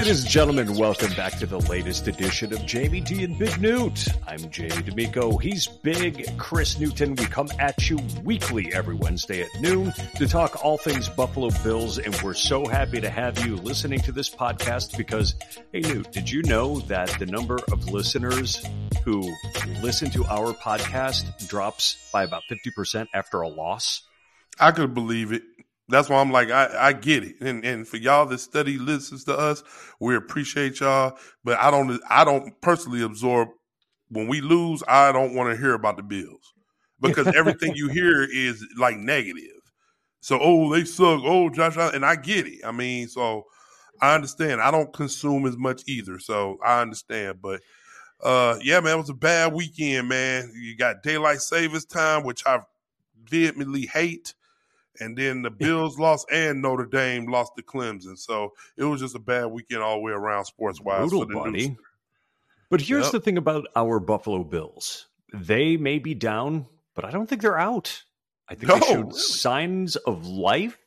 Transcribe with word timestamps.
Ladies 0.00 0.22
and 0.22 0.30
gentlemen, 0.30 0.78
welcome 0.78 1.12
back 1.12 1.36
to 1.40 1.46
the 1.46 1.58
latest 1.58 2.08
edition 2.08 2.54
of 2.54 2.64
Jamie 2.64 3.02
D 3.02 3.22
and 3.22 3.38
Big 3.38 3.60
Newt. 3.60 4.08
I'm 4.26 4.50
Jamie 4.50 4.80
D'Amico. 4.80 5.36
He's 5.36 5.66
Big 5.66 6.38
Chris 6.38 6.80
Newton. 6.80 7.14
We 7.16 7.26
come 7.26 7.48
at 7.58 7.90
you 7.90 7.98
weekly 8.24 8.72
every 8.72 8.94
Wednesday 8.94 9.42
at 9.42 9.60
noon 9.60 9.92
to 10.16 10.26
talk 10.26 10.64
all 10.64 10.78
things 10.78 11.10
Buffalo 11.10 11.50
Bills, 11.62 11.98
and 11.98 12.18
we're 12.22 12.32
so 12.32 12.64
happy 12.64 12.98
to 12.98 13.10
have 13.10 13.44
you 13.44 13.56
listening 13.56 14.00
to 14.00 14.10
this 14.10 14.30
podcast 14.30 14.96
because, 14.96 15.34
hey 15.70 15.80
Newt, 15.80 16.10
did 16.12 16.30
you 16.30 16.44
know 16.44 16.80
that 16.80 17.10
the 17.18 17.26
number 17.26 17.58
of 17.70 17.90
listeners 17.90 18.64
who 19.04 19.30
listen 19.82 20.10
to 20.12 20.24
our 20.24 20.54
podcast 20.54 21.46
drops 21.46 22.08
by 22.10 22.24
about 22.24 22.44
50% 22.50 23.06
after 23.12 23.42
a 23.42 23.48
loss? 23.48 24.04
I 24.58 24.72
could 24.72 24.94
believe 24.94 25.32
it. 25.32 25.42
That's 25.90 26.08
why 26.08 26.20
I'm 26.20 26.32
like, 26.32 26.50
I, 26.50 26.88
I 26.88 26.92
get 26.92 27.24
it. 27.24 27.36
And 27.40 27.64
and 27.64 27.86
for 27.86 27.96
y'all 27.96 28.26
that 28.26 28.38
study 28.38 28.78
listens 28.78 29.24
to 29.24 29.36
us, 29.36 29.62
we 30.00 30.16
appreciate 30.16 30.80
y'all. 30.80 31.18
But 31.44 31.58
I 31.58 31.70
don't 31.70 32.00
I 32.08 32.24
don't 32.24 32.58
personally 32.60 33.02
absorb 33.02 33.48
when 34.10 34.28
we 34.28 34.40
lose, 34.40 34.82
I 34.88 35.12
don't 35.12 35.34
want 35.34 35.50
to 35.54 35.60
hear 35.60 35.74
about 35.74 35.96
the 35.96 36.02
Bills. 36.02 36.52
Because 37.00 37.26
everything 37.36 37.74
you 37.74 37.88
hear 37.88 38.22
is 38.22 38.64
like 38.76 38.96
negative. 38.96 39.46
So, 40.20 40.38
oh, 40.40 40.72
they 40.72 40.84
suck. 40.84 41.22
Oh, 41.24 41.48
Josh, 41.48 41.76
and 41.76 42.04
I 42.04 42.16
get 42.16 42.46
it. 42.46 42.60
I 42.64 42.72
mean, 42.72 43.08
so 43.08 43.44
I 44.02 44.14
understand. 44.14 44.60
I 44.60 44.70
don't 44.70 44.92
consume 44.92 45.46
as 45.46 45.56
much 45.56 45.82
either. 45.86 46.18
So 46.18 46.58
I 46.64 46.80
understand. 46.80 47.40
But 47.42 47.60
uh 48.22 48.58
yeah, 48.62 48.80
man, 48.80 48.94
it 48.94 49.00
was 49.00 49.10
a 49.10 49.14
bad 49.14 49.54
weekend, 49.54 50.08
man. 50.08 50.52
You 50.54 50.76
got 50.76 51.02
daylight 51.02 51.40
savings 51.40 51.86
time, 51.86 52.24
which 52.24 52.46
I 52.46 52.60
vehemently 53.30 53.86
hate 53.86 54.34
and 54.98 55.16
then 55.16 55.42
the 55.42 55.50
Bills 55.50 55.98
lost 55.98 56.26
and 56.32 56.62
Notre 56.62 56.86
Dame 56.86 57.26
lost 57.26 57.52
to 57.56 57.62
Clemson. 57.62 58.18
So 58.18 58.52
it 58.76 58.84
was 58.84 59.00
just 59.00 59.14
a 59.14 59.20
bad 59.20 59.46
weekend 59.46 59.82
all 59.82 59.96
the 59.96 60.02
way 60.02 60.12
around 60.12 60.44
sports 60.46 60.80
wise. 60.80 61.10
Brutal, 61.10 61.26
buddy. 61.26 61.76
But 62.70 62.80
here's 62.80 63.06
yep. 63.06 63.12
the 63.12 63.20
thing 63.20 63.36
about 63.36 63.66
our 63.74 63.98
Buffalo 63.98 64.44
Bills: 64.44 65.08
they 65.32 65.76
may 65.76 65.98
be 65.98 66.14
down, 66.14 66.66
but 66.94 67.04
I 67.04 67.10
don't 67.10 67.28
think 67.28 67.42
they're 67.42 67.58
out. 67.58 68.02
I 68.48 68.54
think 68.54 68.68
no, 68.68 68.78
they 68.78 68.86
showed 68.86 69.06
really? 69.06 69.18
signs 69.18 69.96
of 69.96 70.26
life, 70.26 70.78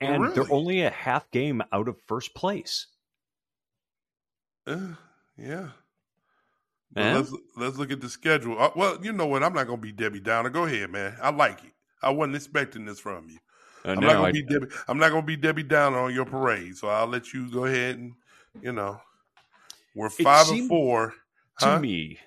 and 0.00 0.22
really? 0.22 0.34
they're 0.34 0.52
only 0.52 0.82
a 0.82 0.90
half 0.90 1.30
game 1.30 1.62
out 1.72 1.88
of 1.88 1.96
first 2.06 2.34
place. 2.34 2.86
Uh, 4.66 4.94
yeah. 5.36 5.68
let's 6.94 7.32
let's 7.56 7.76
look 7.78 7.90
at 7.90 8.00
the 8.00 8.08
schedule. 8.08 8.60
Uh, 8.60 8.70
well, 8.76 8.98
you 9.02 9.12
know 9.12 9.26
what? 9.26 9.42
I'm 9.42 9.54
not 9.54 9.66
going 9.66 9.78
to 9.78 9.82
be 9.82 9.92
Debbie 9.92 10.20
Downer. 10.20 10.50
Go 10.50 10.64
ahead, 10.64 10.90
man. 10.90 11.16
I 11.22 11.30
like 11.30 11.64
it. 11.64 11.72
I 12.02 12.10
wasn't 12.10 12.36
expecting 12.36 12.84
this 12.84 13.00
from 13.00 13.28
you. 13.28 13.38
Uh, 13.84 13.92
I'm, 13.92 14.00
not 14.00 14.12
gonna 14.14 14.28
I, 14.28 14.32
be 14.32 14.42
Debbie, 14.42 14.66
I'm 14.88 14.98
not 14.98 15.10
gonna 15.10 15.26
be 15.26 15.36
Debbie 15.36 15.62
Downer 15.64 15.98
on 15.98 16.14
your 16.14 16.24
parade, 16.24 16.76
so 16.76 16.88
I'll 16.88 17.06
let 17.06 17.32
you 17.32 17.50
go 17.50 17.64
ahead 17.64 17.98
and 17.98 18.14
you 18.60 18.72
know 18.72 19.00
we're 19.94 20.10
five 20.10 20.48
and 20.50 20.68
four. 20.68 21.14
To 21.58 21.66
huh? 21.66 21.78
me, 21.80 22.18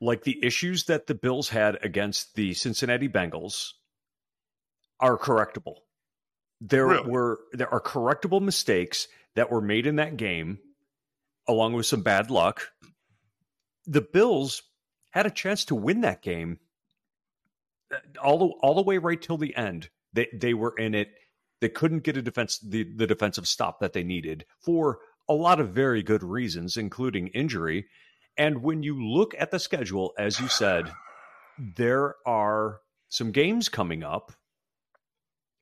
like 0.00 0.24
the 0.24 0.44
issues 0.44 0.84
that 0.84 1.06
the 1.06 1.14
Bills 1.14 1.48
had 1.48 1.78
against 1.82 2.34
the 2.34 2.54
Cincinnati 2.54 3.08
Bengals 3.08 3.72
are 5.00 5.16
correctable. 5.18 5.76
There 6.60 6.86
really? 6.86 7.10
were 7.10 7.40
there 7.52 7.72
are 7.72 7.80
correctable 7.80 8.40
mistakes 8.40 9.08
that 9.34 9.50
were 9.50 9.60
made 9.60 9.86
in 9.86 9.96
that 9.96 10.16
game, 10.16 10.58
along 11.46 11.74
with 11.74 11.86
some 11.86 12.02
bad 12.02 12.30
luck. 12.30 12.68
The 13.86 14.00
Bills 14.00 14.62
had 15.10 15.26
a 15.26 15.30
chance 15.30 15.66
to 15.66 15.74
win 15.74 16.02
that 16.02 16.22
game 16.22 16.58
all 18.22 18.38
the 18.38 18.46
all 18.62 18.74
the 18.74 18.82
way 18.82 18.98
right 18.98 19.20
till 19.20 19.38
the 19.38 19.54
end. 19.56 19.90
They 20.12 20.28
they 20.32 20.54
were 20.54 20.74
in 20.76 20.94
it. 20.94 21.08
They 21.60 21.68
couldn't 21.68 22.02
get 22.02 22.16
a 22.16 22.22
defense 22.22 22.58
the, 22.58 22.84
the 22.96 23.06
defensive 23.06 23.46
stop 23.46 23.80
that 23.80 23.92
they 23.92 24.02
needed 24.02 24.44
for 24.60 24.98
a 25.28 25.34
lot 25.34 25.60
of 25.60 25.70
very 25.70 26.02
good 26.02 26.22
reasons, 26.22 26.76
including 26.76 27.28
injury. 27.28 27.86
And 28.36 28.62
when 28.62 28.82
you 28.82 29.00
look 29.00 29.34
at 29.38 29.50
the 29.50 29.58
schedule, 29.58 30.12
as 30.18 30.40
you 30.40 30.48
said, 30.48 30.92
there 31.58 32.16
are 32.26 32.80
some 33.08 33.30
games 33.30 33.68
coming 33.68 34.02
up 34.02 34.32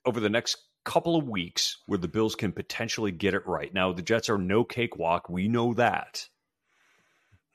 over 0.06 0.20
the 0.20 0.30
next 0.30 0.56
couple 0.84 1.16
of 1.16 1.28
weeks 1.28 1.76
where 1.86 1.98
the 1.98 2.08
Bills 2.08 2.34
can 2.34 2.52
potentially 2.52 3.12
get 3.12 3.34
it 3.34 3.46
right. 3.46 3.72
Now, 3.74 3.92
the 3.92 4.02
Jets 4.02 4.30
are 4.30 4.38
no 4.38 4.64
cakewalk. 4.64 5.28
We 5.28 5.48
know 5.48 5.74
that. 5.74 6.26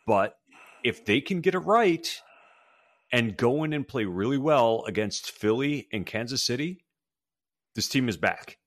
But 0.06 0.36
if 0.84 1.06
they 1.06 1.22
can 1.22 1.42
get 1.42 1.56
it 1.56 1.59
right, 1.59 2.07
and 3.12 3.38
go 3.38 3.64
in 3.64 3.74
and 3.74 3.88
play 3.88 4.06
really 4.06 4.38
well 4.38 4.84
against 4.88 5.32
Philly 5.32 5.88
and 5.92 6.06
Kansas 6.06 6.44
City, 6.44 6.86
this 7.76 7.88
team 7.88 8.10
is 8.10 8.18
back. 8.18 8.58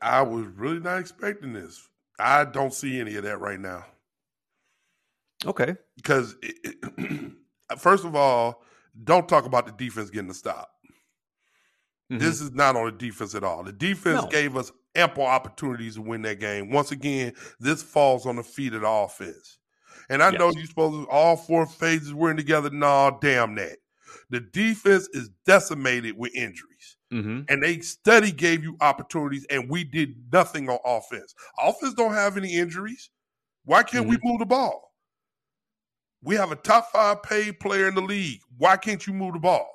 I 0.00 0.22
was 0.22 0.46
really 0.46 0.80
not 0.80 0.98
expecting 0.98 1.52
this. 1.52 1.88
I 2.18 2.44
don't 2.44 2.74
see 2.74 3.00
any 3.00 3.16
of 3.16 3.24
that 3.24 3.40
right 3.40 3.58
now. 3.58 3.84
Okay. 5.44 5.74
Because, 5.96 6.36
it, 6.42 6.76
it, 6.84 7.32
first 7.78 8.04
of 8.04 8.14
all, 8.14 8.62
don't 9.02 9.28
talk 9.28 9.46
about 9.46 9.66
the 9.66 9.72
defense 9.72 10.10
getting 10.10 10.30
a 10.30 10.34
stop. 10.34 10.70
Mm-hmm. 12.10 12.18
This 12.18 12.40
is 12.40 12.52
not 12.52 12.76
on 12.76 12.86
the 12.86 12.92
defense 12.92 13.34
at 13.34 13.44
all. 13.44 13.62
The 13.62 13.72
defense 13.72 14.22
no. 14.22 14.28
gave 14.28 14.56
us 14.56 14.72
ample 14.94 15.24
opportunities 15.24 15.94
to 15.94 16.02
win 16.02 16.22
that 16.22 16.40
game. 16.40 16.70
Once 16.70 16.90
again, 16.90 17.32
this 17.60 17.82
falls 17.82 18.26
on 18.26 18.36
the 18.36 18.42
feet 18.42 18.74
of 18.74 18.82
the 18.82 18.88
offense. 18.88 19.58
And 20.10 20.22
I 20.22 20.30
yes. 20.30 20.38
know 20.38 20.50
you 20.50 20.66
supposed 20.66 21.06
to 21.06 21.10
all 21.10 21.36
four 21.36 21.66
phases 21.66 22.12
were 22.12 22.32
in 22.32 22.36
together. 22.36 22.68
Nah, 22.68 23.12
damn 23.20 23.54
that. 23.54 23.78
The 24.28 24.40
defense 24.40 25.08
is 25.12 25.30
decimated 25.46 26.18
with 26.18 26.34
injuries. 26.34 26.96
Mm-hmm. 27.12 27.42
And 27.48 27.62
they 27.62 27.78
study 27.78 28.32
gave 28.32 28.62
you 28.62 28.76
opportunities, 28.80 29.46
and 29.50 29.70
we 29.70 29.84
did 29.84 30.14
nothing 30.32 30.68
on 30.68 30.78
offense. 30.84 31.34
Offense 31.62 31.94
don't 31.94 32.12
have 32.12 32.36
any 32.36 32.56
injuries. 32.56 33.10
Why 33.64 33.82
can't 33.82 34.06
mm-hmm. 34.06 34.20
we 34.22 34.30
move 34.30 34.40
the 34.40 34.46
ball? 34.46 34.92
We 36.22 36.34
have 36.34 36.52
a 36.52 36.56
top 36.56 36.90
five 36.90 37.22
paid 37.22 37.60
player 37.60 37.88
in 37.88 37.94
the 37.94 38.02
league. 38.02 38.40
Why 38.58 38.76
can't 38.76 39.04
you 39.06 39.12
move 39.12 39.34
the 39.34 39.38
ball? 39.38 39.68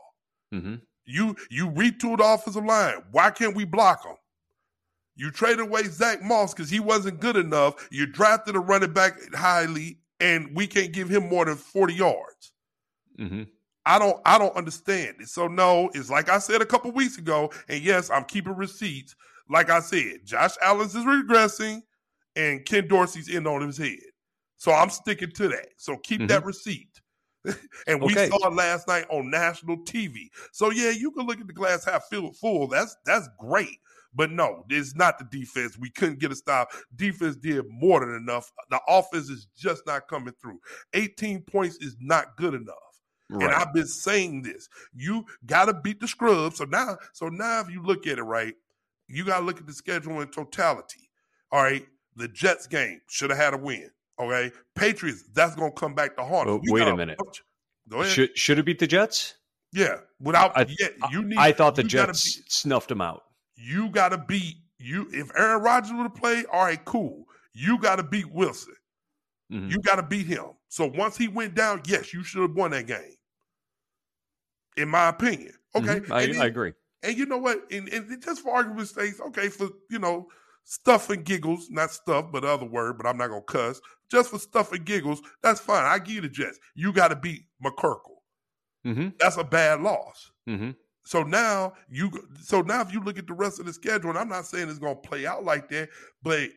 Mm-hmm. 0.53 0.75
You 1.05 1.35
you 1.49 1.69
retooled 1.69 2.17
the 2.17 2.25
offensive 2.25 2.65
line. 2.65 3.03
Why 3.11 3.31
can't 3.31 3.55
we 3.55 3.63
block 3.65 4.03
them? 4.03 4.15
You 5.15 5.31
traded 5.31 5.61
away 5.61 5.83
Zach 5.83 6.21
Moss 6.21 6.53
because 6.53 6.69
he 6.69 6.79
wasn't 6.79 7.19
good 7.19 7.37
enough. 7.37 7.87
You 7.89 8.05
drafted 8.05 8.55
a 8.55 8.59
running 8.59 8.91
back 8.91 9.13
highly 9.33 9.99
and 10.19 10.55
we 10.55 10.67
can't 10.67 10.93
give 10.93 11.09
him 11.09 11.27
more 11.27 11.45
than 11.45 11.55
40 11.55 11.93
yards. 11.93 12.53
Mm-hmm. 13.19 13.43
I 13.85 13.99
don't 13.99 14.19
I 14.25 14.37
don't 14.37 14.55
understand 14.55 15.17
it. 15.19 15.27
So 15.29 15.47
no, 15.47 15.89
it's 15.93 16.09
like 16.09 16.29
I 16.29 16.39
said 16.39 16.61
a 16.61 16.65
couple 16.65 16.91
weeks 16.91 17.17
ago, 17.17 17.51
and 17.69 17.83
yes, 17.83 18.09
I'm 18.09 18.23
keeping 18.23 18.55
receipts. 18.55 19.15
Like 19.49 19.69
I 19.69 19.79
said, 19.79 20.25
Josh 20.25 20.55
Allen's 20.61 20.95
is 20.95 21.03
regressing 21.03 21.83
and 22.35 22.65
Ken 22.65 22.87
Dorsey's 22.87 23.29
in 23.29 23.45
on 23.45 23.61
his 23.61 23.77
head. 23.77 23.99
So 24.57 24.71
I'm 24.71 24.89
sticking 24.89 25.31
to 25.31 25.47
that. 25.49 25.67
So 25.77 25.97
keep 25.97 26.19
mm-hmm. 26.19 26.27
that 26.27 26.45
receipt. 26.45 26.89
and 27.87 28.01
we 28.01 28.11
okay. 28.13 28.27
saw 28.27 28.47
it 28.47 28.53
last 28.53 28.87
night 28.87 29.05
on 29.11 29.29
national 29.29 29.77
TV. 29.79 30.29
So 30.51 30.71
yeah, 30.71 30.89
you 30.89 31.11
can 31.11 31.27
look 31.27 31.39
at 31.39 31.45
the 31.45 31.53
glass 31.53 31.85
half 31.85 32.05
full. 32.09 32.67
That's 32.67 32.97
that's 33.05 33.29
great. 33.39 33.77
But 34.15 34.31
no, 34.31 34.65
it's 34.69 34.95
not 34.95 35.19
the 35.19 35.25
defense. 35.25 35.77
We 35.77 35.89
couldn't 35.89 36.19
get 36.19 36.31
a 36.31 36.35
stop. 36.35 36.71
Defense 36.95 37.35
did 37.35 37.65
more 37.67 37.99
than 37.99 38.15
enough. 38.15 38.51
The 38.69 38.79
offense 38.87 39.29
is 39.29 39.47
just 39.57 39.85
not 39.85 40.07
coming 40.07 40.33
through. 40.41 40.59
18 40.93 41.41
points 41.41 41.77
is 41.77 41.97
not 41.99 42.37
good 42.37 42.53
enough. 42.53 42.75
Right. 43.29 43.45
And 43.45 43.55
I've 43.55 43.73
been 43.73 43.87
saying 43.87 44.43
this. 44.43 44.69
You 44.93 45.25
got 45.45 45.65
to 45.65 45.73
beat 45.73 45.99
the 45.99 46.07
scrubs. 46.07 46.57
So 46.57 46.65
now, 46.65 46.97
so 47.13 47.27
now 47.27 47.59
if 47.61 47.69
you 47.69 47.81
look 47.83 48.07
at 48.07 48.19
it 48.19 48.23
right, 48.23 48.53
you 49.07 49.25
got 49.25 49.39
to 49.39 49.45
look 49.45 49.59
at 49.59 49.67
the 49.67 49.73
schedule 49.73 50.21
in 50.21 50.29
totality. 50.29 51.09
All 51.51 51.61
right, 51.61 51.85
the 52.15 52.27
Jets 52.27 52.67
game 52.67 53.01
should 53.07 53.29
have 53.29 53.39
had 53.39 53.53
a 53.53 53.57
win. 53.57 53.89
Okay, 54.19 54.51
Patriots 54.75 55.23
that's 55.33 55.55
going 55.55 55.71
to 55.71 55.79
come 55.79 55.93
back 55.93 56.15
to 56.17 56.23
haunt. 56.23 56.49
us. 56.49 56.59
wait 56.69 56.87
a 56.87 56.95
minute. 56.95 57.19
Go 57.89 58.01
ahead. 58.01 58.11
Should 58.11 58.37
should 58.37 58.59
it 58.59 58.63
beat 58.63 58.79
the 58.79 58.87
Jets? 58.87 59.35
Yeah, 59.73 59.97
without 60.19 60.57
I, 60.57 60.65
yeah, 60.79 60.87
you 61.11 61.23
need. 61.23 61.37
I 61.37 61.51
thought 61.51 61.75
the 61.75 61.83
Jets 61.83 62.37
beat, 62.37 62.51
snuffed 62.51 62.89
them 62.89 63.01
out. 63.01 63.23
You 63.55 63.89
got 63.89 64.09
to 64.09 64.17
beat 64.17 64.57
you. 64.79 65.07
If 65.11 65.31
Aaron 65.37 65.61
Rodgers 65.61 65.93
would 65.93 66.03
have 66.03 66.15
played, 66.15 66.45
all 66.51 66.65
right, 66.65 66.83
cool. 66.85 67.25
You 67.53 67.79
got 67.79 67.97
to 67.97 68.03
beat 68.03 68.31
Wilson. 68.31 68.75
Mm-hmm. 69.51 69.69
You 69.69 69.79
got 69.79 69.95
to 69.95 70.03
beat 70.03 70.27
him. 70.27 70.45
So 70.69 70.87
once 70.87 71.17
he 71.17 71.27
went 71.27 71.55
down, 71.55 71.81
yes, 71.85 72.13
you 72.13 72.23
should 72.23 72.41
have 72.41 72.55
won 72.55 72.71
that 72.71 72.87
game. 72.87 73.15
In 74.77 74.89
my 74.89 75.07
opinion, 75.07 75.53
okay, 75.73 76.01
mm-hmm. 76.01 76.11
I, 76.11 76.25
then, 76.25 76.41
I, 76.41 76.45
agree. 76.47 76.73
And 77.01 77.17
you 77.17 77.25
know 77.25 77.37
what? 77.37 77.59
And, 77.71 77.87
and 77.89 78.21
just 78.21 78.41
for 78.41 78.53
argument's 78.53 78.93
sake, 78.93 79.13
okay, 79.27 79.47
for 79.47 79.69
you 79.89 79.99
know 79.99 80.27
stuff 80.65 81.09
and 81.09 81.23
giggles, 81.23 81.69
not 81.69 81.91
stuff, 81.91 82.25
but 82.29 82.43
other 82.43 82.65
word, 82.65 82.97
but 82.97 83.07
I'm 83.07 83.17
not 83.17 83.29
gonna 83.29 83.41
cuss. 83.43 83.79
Just 84.11 84.31
for 84.31 84.39
stuff 84.39 84.73
and 84.73 84.83
giggles, 84.83 85.21
that's 85.41 85.61
fine. 85.61 85.85
I 85.85 85.99
give 85.99 86.15
you 86.15 86.21
the 86.21 86.29
Jets. 86.29 86.59
You 86.75 86.91
got 86.91 87.07
to 87.07 87.15
beat 87.15 87.43
McCorkle. 87.63 88.17
Mm-hmm. 88.85 89.09
That's 89.19 89.37
a 89.37 89.43
bad 89.43 89.81
loss. 89.81 90.31
Mm-hmm. 90.47 90.71
So 91.05 91.23
now 91.23 91.73
you, 91.89 92.11
so 92.41 92.61
now 92.61 92.81
if 92.81 92.91
you 92.91 92.99
look 92.99 93.17
at 93.17 93.27
the 93.27 93.33
rest 93.33 93.59
of 93.59 93.65
the 93.65 93.73
schedule, 93.73 94.09
and 94.09 94.19
I'm 94.19 94.29
not 94.29 94.45
saying 94.45 94.69
it's 94.69 94.79
gonna 94.79 94.95
play 94.95 95.25
out 95.25 95.43
like 95.43 95.69
that, 95.69 95.89
but 96.23 96.49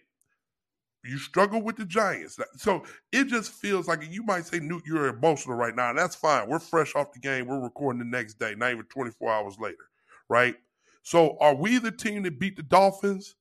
you 1.05 1.19
struggle 1.19 1.62
with 1.62 1.77
the 1.77 1.85
Giants. 1.85 2.39
So 2.56 2.85
it 3.12 3.29
just 3.29 3.53
feels 3.53 3.87
like 3.87 4.03
you 4.11 4.23
might 4.25 4.47
say, 4.47 4.59
Newt, 4.59 4.83
you're 4.87 5.09
emotional 5.09 5.55
right 5.56 5.77
now, 5.77 5.91
and 5.91 5.99
that's 5.99 6.17
fine. 6.17 6.49
We're 6.49 6.59
fresh 6.59 6.95
off 6.97 7.12
the 7.12 7.21
game. 7.21 7.47
We're 7.47 7.62
recording 7.62 7.99
the 8.00 8.05
next 8.05 8.35
day, 8.35 8.55
not 8.56 8.73
even 8.73 8.85
24 8.85 9.31
hours 9.31 9.59
later, 9.61 9.89
right? 10.29 10.56
So 11.03 11.37
are 11.41 11.55
we 11.55 11.79
the 11.79 11.93
team 11.93 12.23
that 12.25 12.39
beat 12.39 12.56
the 12.56 12.62
Dolphins? 12.62 13.37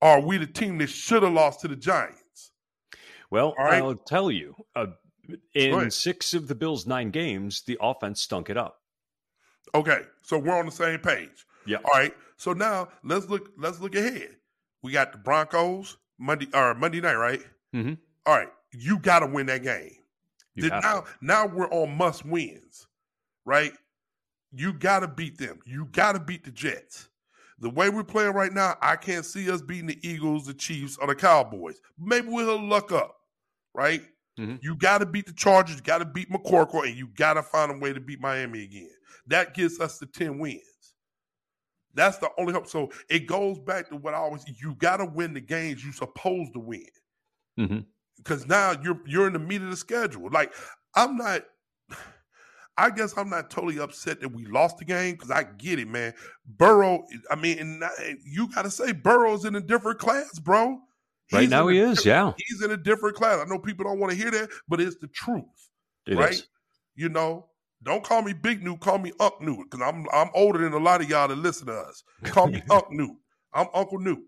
Or 0.00 0.10
are 0.10 0.20
we 0.20 0.38
the 0.38 0.46
team 0.46 0.78
that 0.78 0.88
should 0.88 1.22
have 1.22 1.32
lost 1.32 1.60
to 1.60 1.68
the 1.68 1.76
Giants? 1.76 2.52
Well, 3.30 3.54
right? 3.58 3.82
I'll 3.82 3.94
tell 3.94 4.30
you, 4.30 4.54
uh, 4.76 4.86
in 5.54 5.90
six 5.90 6.34
of 6.34 6.48
the 6.48 6.54
Bills' 6.54 6.86
nine 6.86 7.10
games, 7.10 7.62
the 7.62 7.76
offense 7.80 8.20
stunk 8.20 8.48
it 8.48 8.56
up. 8.56 8.77
Okay, 9.74 10.02
so 10.22 10.38
we're 10.38 10.58
on 10.58 10.66
the 10.66 10.72
same 10.72 10.98
page. 10.98 11.46
Yeah. 11.66 11.78
All 11.78 11.98
right. 11.98 12.14
So 12.36 12.52
now 12.52 12.88
let's 13.02 13.28
look. 13.28 13.50
Let's 13.58 13.80
look 13.80 13.94
ahead. 13.94 14.36
We 14.82 14.92
got 14.92 15.12
the 15.12 15.18
Broncos 15.18 15.96
Monday 16.18 16.48
or 16.54 16.74
Monday 16.74 17.00
night, 17.00 17.14
right? 17.14 17.42
Mm-hmm. 17.74 17.94
All 18.26 18.36
right. 18.36 18.48
You 18.72 18.98
got 18.98 19.20
to 19.20 19.26
win 19.26 19.46
that 19.46 19.62
game. 19.62 19.96
now, 20.56 21.04
now 21.20 21.46
we're 21.46 21.70
on 21.70 21.96
must 21.96 22.24
wins, 22.24 22.86
right? 23.44 23.72
You 24.52 24.72
got 24.72 25.00
to 25.00 25.08
beat 25.08 25.38
them. 25.38 25.60
You 25.64 25.86
got 25.86 26.12
to 26.12 26.20
beat 26.20 26.44
the 26.44 26.50
Jets. 26.50 27.08
The 27.60 27.70
way 27.70 27.90
we're 27.90 28.04
playing 28.04 28.32
right 28.32 28.52
now, 28.52 28.76
I 28.80 28.96
can't 28.96 29.24
see 29.24 29.50
us 29.50 29.62
beating 29.62 29.86
the 29.86 29.98
Eagles, 30.08 30.46
the 30.46 30.54
Chiefs, 30.54 30.96
or 31.00 31.08
the 31.08 31.14
Cowboys. 31.14 31.80
Maybe 31.98 32.28
we'll 32.28 32.60
luck 32.60 32.92
up, 32.92 33.16
right? 33.74 34.02
Mm-hmm. 34.38 34.56
You 34.62 34.76
got 34.76 34.98
to 34.98 35.06
beat 35.06 35.26
the 35.26 35.32
Chargers, 35.32 35.76
you 35.76 35.82
got 35.82 35.98
to 35.98 36.04
beat 36.04 36.30
McCorkle, 36.30 36.86
and 36.86 36.96
you 36.96 37.08
got 37.16 37.34
to 37.34 37.42
find 37.42 37.72
a 37.72 37.78
way 37.78 37.92
to 37.92 38.00
beat 38.00 38.20
Miami 38.20 38.62
again. 38.62 38.90
That 39.26 39.54
gets 39.54 39.80
us 39.80 39.98
to 39.98 40.06
10 40.06 40.38
wins. 40.38 40.62
That's 41.94 42.18
the 42.18 42.30
only 42.38 42.52
hope. 42.52 42.68
So 42.68 42.90
it 43.10 43.26
goes 43.26 43.58
back 43.58 43.88
to 43.88 43.96
what 43.96 44.14
I 44.14 44.18
always 44.18 44.44
you 44.60 44.74
got 44.76 44.98
to 44.98 45.04
win 45.04 45.34
the 45.34 45.40
games 45.40 45.82
you're 45.82 45.92
supposed 45.92 46.52
to 46.54 46.60
win. 46.60 46.86
Because 47.56 48.42
mm-hmm. 48.42 48.50
now 48.50 48.74
you're 48.82 49.00
you're 49.04 49.26
in 49.26 49.32
the 49.32 49.38
meat 49.40 49.62
of 49.62 49.70
the 49.70 49.76
schedule. 49.76 50.28
Like 50.30 50.54
I'm 50.94 51.16
not. 51.16 51.42
I 52.80 52.90
guess 52.90 53.18
I'm 53.18 53.28
not 53.28 53.50
totally 53.50 53.80
upset 53.80 54.20
that 54.20 54.28
we 54.28 54.46
lost 54.46 54.78
the 54.78 54.84
game 54.84 55.14
because 55.14 55.32
I 55.32 55.42
get 55.42 55.80
it, 55.80 55.88
man. 55.88 56.14
Burrow, 56.46 57.04
I 57.28 57.34
mean, 57.34 57.58
and 57.58 57.82
you 58.24 58.48
got 58.52 58.62
to 58.62 58.70
say 58.70 58.92
Burrow's 58.92 59.44
in 59.44 59.56
a 59.56 59.60
different 59.60 59.98
class, 59.98 60.38
bro. 60.38 60.78
He's 61.28 61.40
right 61.40 61.48
now 61.48 61.68
he 61.68 61.78
is, 61.78 62.04
yeah. 62.06 62.32
He's 62.38 62.62
in 62.62 62.70
a 62.70 62.76
different 62.76 63.16
class. 63.16 63.38
I 63.38 63.48
know 63.48 63.58
people 63.58 63.84
don't 63.84 63.98
want 63.98 64.12
to 64.12 64.16
hear 64.16 64.30
that, 64.30 64.48
but 64.66 64.80
it's 64.80 64.96
the 64.96 65.08
truth, 65.08 65.44
it 66.06 66.16
right? 66.16 66.32
Is. 66.32 66.46
You 66.94 67.08
know, 67.10 67.46
don't 67.82 68.02
call 68.02 68.22
me 68.22 68.32
Big 68.32 68.62
New, 68.62 68.76
call 68.76 68.98
me 68.98 69.12
Unc 69.20 69.40
New, 69.40 69.64
because 69.64 69.86
I'm 69.86 70.06
I'm 70.12 70.30
older 70.34 70.58
than 70.58 70.72
a 70.72 70.78
lot 70.78 71.00
of 71.02 71.08
y'all 71.08 71.28
that 71.28 71.36
listen 71.36 71.66
to 71.66 71.74
us. 71.74 72.02
Call 72.24 72.46
me 72.46 72.62
Unc 72.70 72.90
New. 72.90 73.16
I'm 73.52 73.66
Uncle 73.74 73.98
Newt. 73.98 74.24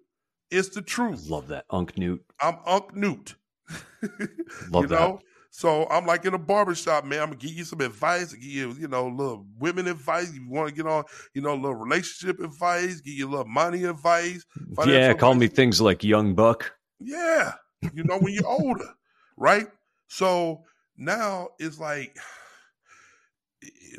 It's 0.50 0.68
the 0.68 0.82
truth. 0.82 1.28
Love 1.28 1.48
that. 1.48 1.64
Unc 1.70 1.96
Newt. 1.96 2.24
I'm 2.40 2.58
Unc 2.66 2.94
Newt. 2.94 3.34
Love 4.70 4.84
you 4.84 4.86
that. 4.88 5.00
Know? 5.00 5.20
So 5.50 5.88
I'm 5.88 6.06
like 6.06 6.24
in 6.24 6.34
a 6.34 6.38
barbershop, 6.38 7.04
man. 7.04 7.20
I'm 7.20 7.28
gonna 7.30 7.40
give 7.40 7.52
you 7.52 7.64
some 7.64 7.80
advice, 7.80 8.32
give 8.32 8.44
you, 8.44 8.72
you 8.72 8.88
know, 8.88 9.08
little 9.08 9.46
women 9.58 9.88
advice. 9.88 10.32
You 10.32 10.48
want 10.48 10.68
to 10.68 10.74
get 10.74 10.86
on, 10.86 11.04
you 11.34 11.42
know, 11.42 11.54
a 11.54 11.56
little 11.56 11.74
relationship 11.74 12.40
advice, 12.40 13.00
give 13.00 13.14
you 13.14 13.28
a 13.28 13.30
little 13.30 13.46
money 13.46 13.84
advice. 13.84 14.44
Yeah, 14.86 15.12
call 15.14 15.32
advice. 15.32 15.40
me 15.40 15.46
things 15.48 15.80
like 15.80 16.04
young 16.04 16.34
buck. 16.34 16.72
Yeah. 17.00 17.54
You 17.94 18.04
know, 18.04 18.18
when 18.18 18.34
you're 18.34 18.46
older, 18.46 18.94
right? 19.36 19.66
So 20.08 20.64
now 20.96 21.48
it's 21.58 21.80
like 21.80 22.16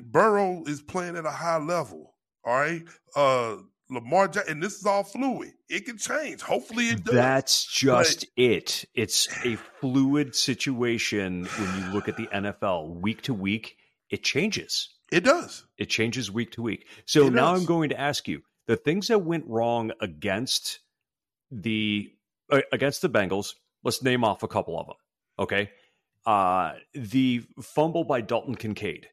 Burrow 0.04 0.64
is 0.66 0.82
playing 0.82 1.18
at 1.18 1.26
a 1.26 1.32
high 1.32 1.58
level. 1.58 2.16
All 2.46 2.54
right. 2.54 2.84
Uh 3.16 3.58
Lamar 3.92 4.30
Jackson, 4.30 4.54
and 4.54 4.64
this 4.64 4.80
is 4.80 4.86
all 4.86 5.04
fluid. 5.04 5.52
It 5.70 5.86
can 5.86 5.98
change. 5.98 6.42
Hopefully 6.42 6.86
it 6.86 7.04
does. 7.04 7.14
That's 7.14 7.66
just 7.66 8.22
but, 8.22 8.44
it. 8.44 8.86
It's 8.96 9.28
a 9.46 9.58
fluid 9.82 10.34
situation 10.34 11.46
when 11.46 11.80
you 11.84 11.92
look 11.92 12.08
at 12.08 12.16
the 12.16 12.28
NFL 12.28 13.02
week 13.02 13.22
to 13.24 13.34
week. 13.34 13.76
It 14.10 14.24
changes. 14.24 14.90
It 15.12 15.26
does. 15.26 15.66
It 15.78 15.90
changes 15.90 16.32
week 16.32 16.52
to 16.52 16.62
week. 16.62 16.88
So 17.06 17.28
it 17.28 17.34
now 17.34 17.52
does. 17.52 17.62
I'm 17.62 17.66
going 17.66 17.90
to 17.90 18.00
ask 18.00 18.30
you 18.30 18.42
the 18.68 18.78
things 18.78 19.10
that 19.10 19.20
went 19.20 19.46
wrong 19.48 19.92
against 20.00 20.80
the 21.52 22.14
against 22.72 23.02
the 23.02 23.10
Bengals. 23.10 23.54
Let's 23.84 24.04
name 24.04 24.24
off 24.24 24.44
a 24.44 24.48
couple 24.48 24.80
of 24.80 24.88
them. 24.88 24.96
Okay. 25.40 25.72
Uh, 26.26 26.74
the 26.94 27.44
fumble 27.62 28.04
by 28.04 28.22
Dalton 28.22 28.56
Kincaid 28.56 29.08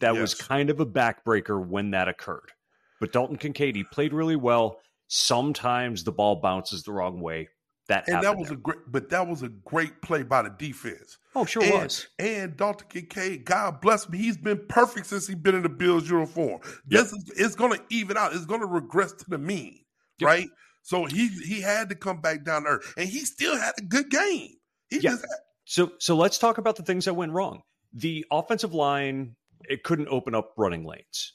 that 0.00 0.14
yes. 0.14 0.20
was 0.20 0.34
kind 0.34 0.70
of 0.70 0.80
a 0.80 0.86
backbreaker 0.86 1.64
when 1.64 1.90
that 1.90 2.08
occurred. 2.08 2.52
But 3.00 3.12
Dalton 3.12 3.36
Kincaid, 3.36 3.76
he 3.76 3.84
played 3.84 4.12
really 4.12 4.36
well. 4.36 4.78
Sometimes 5.08 6.04
the 6.04 6.12
ball 6.12 6.36
bounces 6.36 6.82
the 6.82 6.92
wrong 6.92 7.20
way. 7.20 7.48
That 7.88 8.08
and 8.08 8.24
that 8.24 8.36
was 8.36 8.48
there. 8.48 8.56
a 8.56 8.60
great, 8.60 8.78
but 8.88 9.10
that 9.10 9.28
was 9.28 9.42
a 9.42 9.48
great 9.48 10.02
play 10.02 10.24
by 10.24 10.42
the 10.42 10.50
defense. 10.50 11.18
Oh, 11.36 11.44
sure 11.44 11.62
and, 11.62 11.84
was. 11.84 12.08
And 12.18 12.56
Dalton 12.56 12.88
Kincaid, 12.88 13.44
God 13.44 13.80
bless 13.80 14.08
me, 14.08 14.18
he's 14.18 14.36
been 14.36 14.60
perfect 14.68 15.06
since 15.06 15.28
he's 15.28 15.36
been 15.36 15.54
in 15.54 15.62
the 15.62 15.68
Bills 15.68 16.10
uniform. 16.10 16.60
Yep. 16.64 16.80
This 16.88 17.12
is 17.12 17.32
it's 17.36 17.54
going 17.54 17.78
to 17.78 17.84
even 17.90 18.16
out. 18.16 18.34
It's 18.34 18.44
going 18.44 18.60
to 18.60 18.66
regress 18.66 19.12
to 19.12 19.24
the 19.28 19.38
mean, 19.38 19.78
yep. 20.18 20.26
right? 20.26 20.48
So 20.86 21.04
he 21.04 21.26
he 21.26 21.62
had 21.62 21.88
to 21.88 21.96
come 21.96 22.20
back 22.20 22.44
down 22.44 22.62
to 22.62 22.68
earth, 22.68 22.94
and 22.96 23.08
he 23.08 23.24
still 23.24 23.56
had 23.56 23.74
a 23.76 23.82
good 23.82 24.08
game. 24.08 24.50
He 24.88 25.00
yeah. 25.00 25.10
Had- 25.10 25.20
so 25.64 25.90
so 25.98 26.14
let's 26.14 26.38
talk 26.38 26.58
about 26.58 26.76
the 26.76 26.84
things 26.84 27.06
that 27.06 27.14
went 27.14 27.32
wrong. 27.32 27.62
The 27.92 28.24
offensive 28.30 28.72
line 28.72 29.34
it 29.68 29.82
couldn't 29.82 30.06
open 30.06 30.36
up 30.36 30.52
running 30.56 30.84
lanes. 30.84 31.32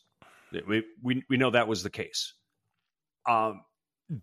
We, 0.54 0.84
we, 1.04 1.24
we 1.30 1.36
know 1.36 1.50
that 1.50 1.68
was 1.68 1.84
the 1.84 1.90
case. 1.90 2.34
Um, 3.28 3.62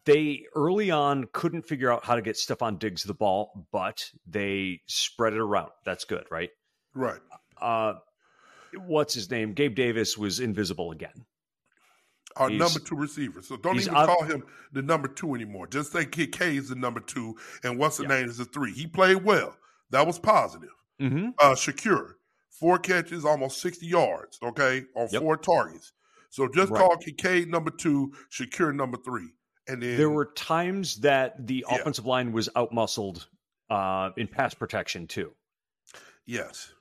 they 0.07 0.45
early 0.55 0.91
on 0.91 1.29
couldn't 1.31 1.67
figure 1.67 1.93
out 1.93 2.07
how 2.07 2.15
to 2.15 2.23
get 2.23 2.37
Stefon 2.37 2.79
Diggs 2.79 3.03
the 3.03 3.13
ball, 3.13 3.67
but 3.71 4.11
they 4.27 4.81
spread 4.87 5.35
it 5.35 5.41
around. 5.41 5.73
That's 5.85 6.05
good, 6.05 6.25
right? 6.31 6.51
Right. 6.95 7.21
Uh, 7.61 7.95
what's 8.87 9.13
his 9.13 9.31
name? 9.31 9.53
Gabe 9.53 9.75
Davis 9.75 10.17
was 10.17 10.41
invisible 10.41 10.91
again. 10.91 11.27
Our 12.39 12.51
he's, 12.51 12.59
number 12.59 12.79
two 12.79 12.97
receiver. 12.97 13.43
So 13.43 13.57
don't 13.57 13.79
even 13.79 13.95
call 13.95 14.23
him 14.23 14.45
the 14.73 14.83
number 14.83 15.09
two 15.09 15.35
anymore. 15.35 15.67
Just 15.67 15.93
say 15.93 16.07
Kid 16.07 16.33
K 16.33 16.57
is 16.57 16.69
the 16.69 16.75
number 16.75 17.01
two, 17.01 17.37
and 17.65 17.79
what's 17.79 17.97
the 17.97 18.05
yeah. 18.05 18.21
name 18.21 18.29
is 18.29 18.39
the 18.39 18.45
three. 18.45 18.73
He 18.73 18.87
played 18.87 19.25
well. 19.25 19.57
That 19.91 20.07
was 20.07 20.19
positive. 20.19 20.75
Mm-hmm. 21.01 21.31
Uh, 21.39 21.55
Shakir, 21.55 22.15
four 22.51 22.79
catches, 22.79 23.25
almost 23.25 23.61
60 23.61 23.87
yards, 23.87 24.39
okay, 24.43 24.85
on 24.95 25.09
yep. 25.11 25.23
four 25.23 25.37
targets. 25.37 25.93
So 26.31 26.49
just 26.49 26.71
right. 26.71 26.81
call 26.81 26.97
Kincaid 26.97 27.49
number 27.49 27.71
two, 27.71 28.13
Shakir 28.31 28.75
number 28.75 28.99
three. 28.99 29.29
And 29.67 29.83
then 29.83 29.97
there 29.97 30.11
were 30.11 30.27
times 30.27 30.97
that 30.97 31.47
the 31.47 31.65
yeah. 31.69 31.77
offensive 31.77 32.07
line 32.07 32.33
was 32.33 32.49
outmuscled 32.57 33.27
uh, 33.71 34.11
in 34.17 34.27
pass 34.27 34.55
protection 34.55 35.07
too. 35.07 35.33
Yes. 36.27 36.73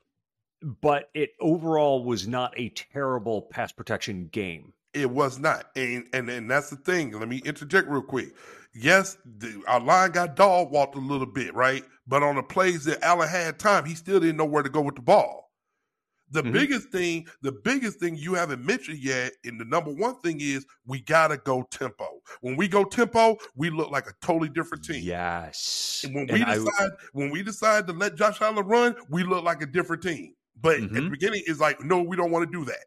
But 0.62 1.10
it 1.14 1.32
overall 1.40 2.04
was 2.04 2.28
not 2.28 2.58
a 2.58 2.70
terrible 2.70 3.44
pass 3.44 3.72
protection 3.72 4.28
game. 4.28 4.74
It 4.98 5.10
was 5.10 5.39
not. 5.39 5.66
And 5.75 6.08
and, 6.13 6.30
and 6.30 6.50
that's 6.50 6.70
the 6.70 6.75
thing. 6.77 7.12
Let 7.12 7.30
me 7.30 7.42
interject 7.46 7.88
real 7.88 8.01
quick. 8.01 8.36
Yes, 8.74 9.18
the, 9.25 9.63
our 9.68 9.80
line 9.80 10.12
got 10.12 10.36
dog 10.36 10.72
walked 10.72 10.96
a 10.96 11.00
little 11.00 11.25
bit, 11.25 11.54
right? 11.56 11.84
But 12.06 12.24
on 12.24 12.36
the 12.36 12.44
plays 12.44 12.84
that 12.86 13.04
Allen 13.04 13.27
had 13.27 13.60
time, 13.60 13.86
he 13.86 13.96
still 13.96 14.20
didn't 14.20 14.38
know 14.38 14.46
where 14.46 14.63
to 14.63 14.70
go 14.70 14.82
with 14.82 14.96
the 14.96 15.01
ball. 15.01 15.48
The 16.30 16.44
mm-hmm. 16.44 16.51
biggest 16.51 16.89
thing, 16.89 17.25
the 17.42 17.54
biggest 17.54 18.00
thing 18.00 18.18
you 18.18 18.34
haven't 18.34 18.66
mentioned 18.66 19.00
yet, 19.00 19.32
and 19.46 19.60
the 19.60 19.66
number 19.66 19.92
one 19.92 20.20
thing 20.20 20.42
is 20.42 20.66
we 20.86 21.01
gotta 21.01 21.38
go 21.38 21.63
tempo. 21.72 22.06
When 22.42 22.58
we 22.58 22.68
go 22.68 22.84
tempo, 22.84 23.38
we 23.56 23.70
look 23.70 23.92
like 23.92 24.08
a 24.08 24.13
totally 24.22 24.50
different 24.50 24.84
team. 24.84 25.04
Yes. 25.04 26.01
And 26.04 26.13
when 26.13 26.30
and 26.30 26.39
we 26.39 26.46
decide, 26.46 26.89
when 27.13 27.30
we 27.32 27.44
decide 27.44 27.88
to 27.88 27.94
let 27.94 28.16
Josh 28.16 28.42
Allen 28.42 28.68
run, 28.68 28.96
we 29.10 29.24
look 29.24 29.44
like 29.44 29.62
a 29.62 29.66
different 29.66 30.04
team. 30.04 30.34
But 30.60 30.80
mm-hmm. 30.80 30.98
at 30.98 31.04
the 31.04 31.10
beginning, 31.10 31.44
it's 31.46 31.60
like, 31.60 31.82
no, 31.82 32.01
we 32.01 32.18
don't 32.18 32.32
want 32.32 32.51
to 32.51 32.58
do 32.58 32.66
that. 32.66 32.86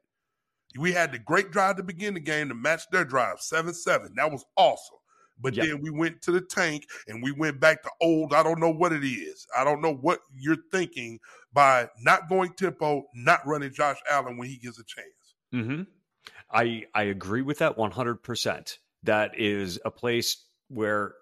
We 0.79 0.93
had 0.93 1.13
the 1.13 1.19
great 1.19 1.51
drive 1.51 1.77
to 1.77 1.83
begin 1.83 2.15
the 2.15 2.21
game 2.21 2.49
to 2.49 2.55
match 2.55 2.83
their 2.91 3.05
drive, 3.05 3.41
seven 3.41 3.75
seven. 3.75 4.13
That 4.17 4.31
was 4.31 4.45
awesome. 4.57 4.99
But 5.41 5.55
yep. 5.55 5.67
then 5.67 5.81
we 5.81 5.91
went 5.91 6.21
to 6.23 6.33
the 6.33 6.41
tank 6.41 6.87
and 7.09 7.23
we 7.23 7.33
went 7.33 7.61
back 7.61 7.83
to 7.83 7.91
old. 8.01 8.35
I 8.35 8.43
don't 8.43 8.61
know 8.61 8.73
what 8.73 8.93
it 8.93 9.05
is. 9.05 9.47
I 9.57 9.65
don't 9.65 9.81
know 9.81 9.95
what 9.95 10.21
you're 10.39 10.59
thinking 10.71 11.19
by 11.53 11.89
not 12.03 12.29
going 12.29 12.53
tempo, 12.53 13.05
not 13.15 13.47
running 13.47 13.73
Josh 13.73 13.97
Allen 14.11 14.37
when 14.37 14.49
he 14.49 14.59
gets 14.59 14.79
a 14.79 14.85
chance. 14.85 15.07
Mm-hmm. 15.55 15.83
I 16.53 16.85
I 16.95 17.05
agree 17.05 17.43
with 17.43 17.59
that 17.59 17.77
100%. 17.77 18.79
That 19.05 19.39
is 19.39 19.79
a 19.85 19.91
place 19.91 20.45
where 20.69 21.15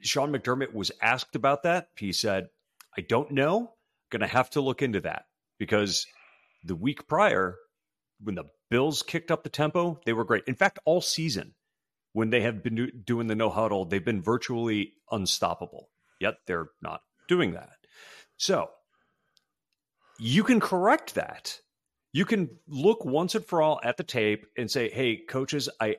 Sean 0.00 0.32
McDermott 0.32 0.72
was 0.72 0.90
asked 1.02 1.36
about 1.36 1.64
that. 1.64 1.88
He 1.96 2.12
said, 2.12 2.48
"I 2.96 3.02
don't 3.02 3.30
know. 3.32 3.74
Going 4.10 4.20
to 4.20 4.26
have 4.26 4.50
to 4.50 4.60
look 4.60 4.82
into 4.82 5.00
that 5.00 5.26
because 5.58 6.06
the 6.64 6.76
week 6.76 7.06
prior 7.06 7.56
when 8.22 8.34
the 8.34 8.44
Bills 8.72 9.02
kicked 9.02 9.30
up 9.30 9.42
the 9.42 9.50
tempo, 9.50 10.00
they 10.06 10.14
were 10.14 10.24
great. 10.24 10.44
In 10.46 10.54
fact, 10.54 10.78
all 10.86 11.02
season 11.02 11.54
when 12.14 12.30
they 12.30 12.40
have 12.40 12.62
been 12.62 12.74
do- 12.74 12.90
doing 12.90 13.26
the 13.26 13.34
no 13.34 13.50
huddle, 13.50 13.84
they've 13.84 14.04
been 14.04 14.22
virtually 14.22 14.94
unstoppable. 15.10 15.90
Yet 16.18 16.36
they're 16.46 16.70
not 16.80 17.02
doing 17.28 17.52
that. 17.52 17.76
So, 18.38 18.70
you 20.18 20.42
can 20.42 20.58
correct 20.58 21.14
that 21.14 21.60
you 22.12 22.24
can 22.24 22.48
look 22.66 23.04
once 23.04 23.34
and 23.34 23.44
for 23.44 23.60
all 23.62 23.80
at 23.82 23.96
the 23.96 24.04
tape 24.04 24.46
and 24.56 24.70
say, 24.70 24.90
"Hey, 24.90 25.16
coaches, 25.16 25.68
I 25.80 25.96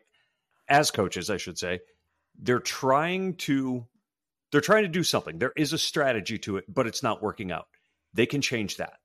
as 0.67 0.91
coaches, 0.91 1.29
I 1.29 1.37
should 1.37 1.57
say, 1.57 1.81
they're 2.35 2.59
trying 2.59 3.35
to 3.37 3.87
they're 4.51 4.61
trying 4.61 4.83
to 4.83 4.89
do 4.89 5.03
something. 5.03 5.39
There 5.39 5.53
is 5.57 5.73
a 5.73 5.77
strategy 5.77 6.37
to 6.39 6.57
it, 6.57 6.65
but 6.67 6.87
it's 6.87 7.03
not 7.03 7.21
working 7.21 7.51
out. 7.51 7.67
They 8.13 8.27
can 8.27 8.41
change 8.41 8.77
that. 8.77 8.99